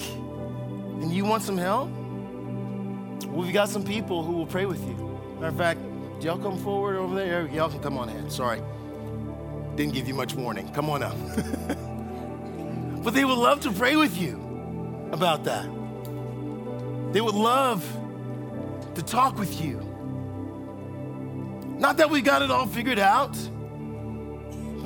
And 1.01 1.11
you 1.11 1.25
want 1.25 1.43
some 1.43 1.57
help? 1.57 1.89
We've 3.27 3.51
got 3.51 3.67
some 3.67 3.83
people 3.83 4.23
who 4.23 4.31
will 4.31 4.45
pray 4.45 4.65
with 4.65 4.79
you. 4.87 4.95
Matter 5.41 5.47
of 5.47 5.57
fact, 5.57 5.81
y'all 6.21 6.37
come 6.37 6.57
forward 6.57 6.95
over 6.95 7.15
there? 7.15 7.47
Y'all 7.47 7.67
can 7.67 7.81
come 7.81 7.97
on 7.97 8.07
in. 8.07 8.29
Sorry. 8.29 8.61
Didn't 9.75 9.93
give 9.93 10.07
you 10.07 10.13
much 10.13 10.35
warning. 10.35 10.71
Come 10.71 10.89
on 10.89 11.03
up. 11.03 11.17
but 13.03 13.13
they 13.13 13.25
would 13.25 13.37
love 13.37 13.59
to 13.63 13.73
pray 13.73 13.97
with 13.97 14.17
you 14.17 15.09
about 15.11 15.43
that. 15.43 15.65
They 17.11 17.19
would 17.19 17.35
love 17.35 17.85
to 18.95 19.03
talk 19.03 19.37
with 19.37 19.59
you. 19.59 19.81
Not 21.77 21.97
that 21.97 22.09
we 22.09 22.21
got 22.21 22.41
it 22.41 22.49
all 22.49 22.67
figured 22.67 22.99
out 22.99 23.37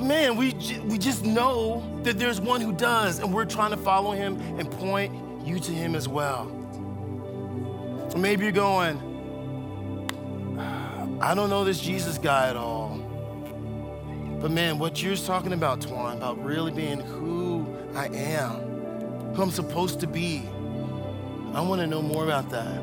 man, 0.04 0.36
we, 0.36 0.54
we 0.84 0.98
just 0.98 1.24
know 1.24 1.82
that 2.02 2.18
there's 2.18 2.40
one 2.40 2.60
who 2.60 2.72
does, 2.72 3.18
and 3.18 3.32
we're 3.32 3.44
trying 3.44 3.70
to 3.70 3.76
follow 3.76 4.12
him 4.12 4.40
and 4.58 4.70
point 4.70 5.12
you 5.46 5.58
to 5.60 5.72
him 5.72 5.94
as 5.94 6.08
well. 6.08 6.46
Maybe 8.16 8.44
you're 8.44 8.52
going, 8.52 8.98
I 11.20 11.34
don't 11.34 11.50
know 11.50 11.64
this 11.64 11.80
Jesus 11.80 12.18
guy 12.18 12.48
at 12.48 12.56
all. 12.56 12.98
But 14.40 14.50
man, 14.50 14.78
what 14.78 15.02
you're 15.02 15.16
talking 15.16 15.52
about, 15.52 15.80
Tquan, 15.80 16.16
about 16.16 16.42
really 16.44 16.72
being 16.72 17.00
who 17.00 17.66
I 17.94 18.06
am, 18.08 19.34
who 19.34 19.42
I'm 19.42 19.50
supposed 19.50 20.00
to 20.00 20.06
be, 20.06 20.42
I 21.54 21.60
want 21.60 21.80
to 21.80 21.86
know 21.86 22.02
more 22.02 22.24
about 22.24 22.50
that. 22.50 22.82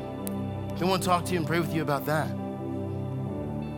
I 0.80 0.84
want 0.84 1.02
to 1.02 1.08
talk 1.08 1.26
to 1.26 1.32
you 1.32 1.38
and 1.38 1.46
pray 1.46 1.60
with 1.60 1.74
you 1.74 1.82
about 1.82 2.06
that. 2.06 2.30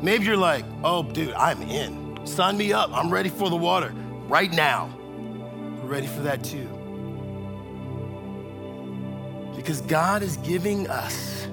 Maybe 0.03 0.25
you're 0.25 0.37
like, 0.37 0.65
oh, 0.85 1.03
dude, 1.03 1.33
I'm 1.33 1.63
in. 1.63 2.02
Sign 2.25 2.57
me 2.57 2.73
up. 2.73 2.91
I'm 2.93 3.11
ready 3.11 3.29
for 3.29 3.51
the 3.51 3.57
water 3.57 3.93
right 4.29 4.53
now. 4.53 4.91
We're 5.83 5.89
ready 5.89 6.07
for 6.07 6.21
that 6.21 6.45
too. 6.45 6.69
Because 9.57 9.81
God 9.83 10.23
is 10.23 10.37
giving 10.39 10.89
us 10.89 11.47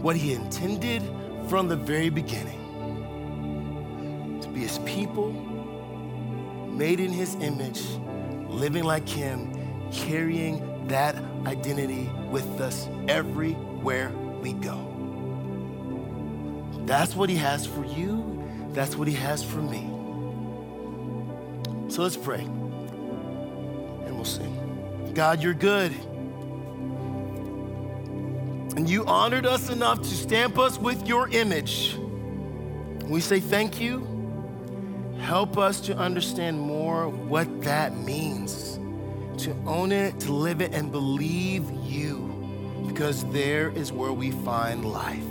what 0.00 0.16
He 0.16 0.32
intended 0.32 1.02
from 1.48 1.68
the 1.68 1.76
very 1.76 2.08
beginning 2.08 2.62
to 4.40 4.48
be 4.48 4.60
His 4.60 4.78
people, 4.80 5.32
made 6.70 7.00
in 7.00 7.12
His 7.12 7.34
image, 7.36 7.82
living 8.48 8.84
like 8.84 9.08
Him, 9.08 9.52
carrying 9.92 10.86
that 10.88 11.16
identity 11.46 12.08
with 12.30 12.60
us 12.60 12.88
everywhere 13.08 14.10
we 14.40 14.52
go. 14.52 14.92
That's 16.86 17.16
what 17.16 17.28
He 17.28 17.36
has 17.36 17.66
for 17.66 17.84
you. 17.84 18.44
That's 18.72 18.96
what 18.96 19.08
He 19.08 19.14
has 19.14 19.42
for 19.42 19.58
me. 19.58 19.95
So 21.96 22.02
let's 22.02 22.14
pray 22.14 22.40
and 22.40 24.14
we'll 24.14 24.26
sing. 24.26 25.12
God, 25.14 25.42
you're 25.42 25.54
good. 25.54 25.92
And 28.76 28.86
you 28.86 29.06
honored 29.06 29.46
us 29.46 29.70
enough 29.70 30.02
to 30.02 30.08
stamp 30.08 30.58
us 30.58 30.76
with 30.76 31.08
your 31.08 31.30
image. 31.30 31.96
We 33.04 33.22
say 33.22 33.40
thank 33.40 33.80
you. 33.80 34.06
Help 35.20 35.56
us 35.56 35.80
to 35.86 35.96
understand 35.96 36.60
more 36.60 37.08
what 37.08 37.62
that 37.62 37.96
means, 37.96 38.78
to 39.38 39.56
own 39.64 39.90
it, 39.90 40.20
to 40.20 40.34
live 40.34 40.60
it, 40.60 40.74
and 40.74 40.92
believe 40.92 41.64
you, 41.82 42.84
because 42.86 43.24
there 43.30 43.70
is 43.70 43.90
where 43.90 44.12
we 44.12 44.32
find 44.32 44.84
life. 44.84 45.24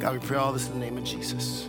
God, 0.00 0.14
we 0.14 0.26
pray 0.26 0.38
all 0.38 0.54
this 0.54 0.68
in 0.68 0.72
the 0.72 0.80
name 0.80 0.96
of 0.96 1.04
Jesus. 1.04 1.68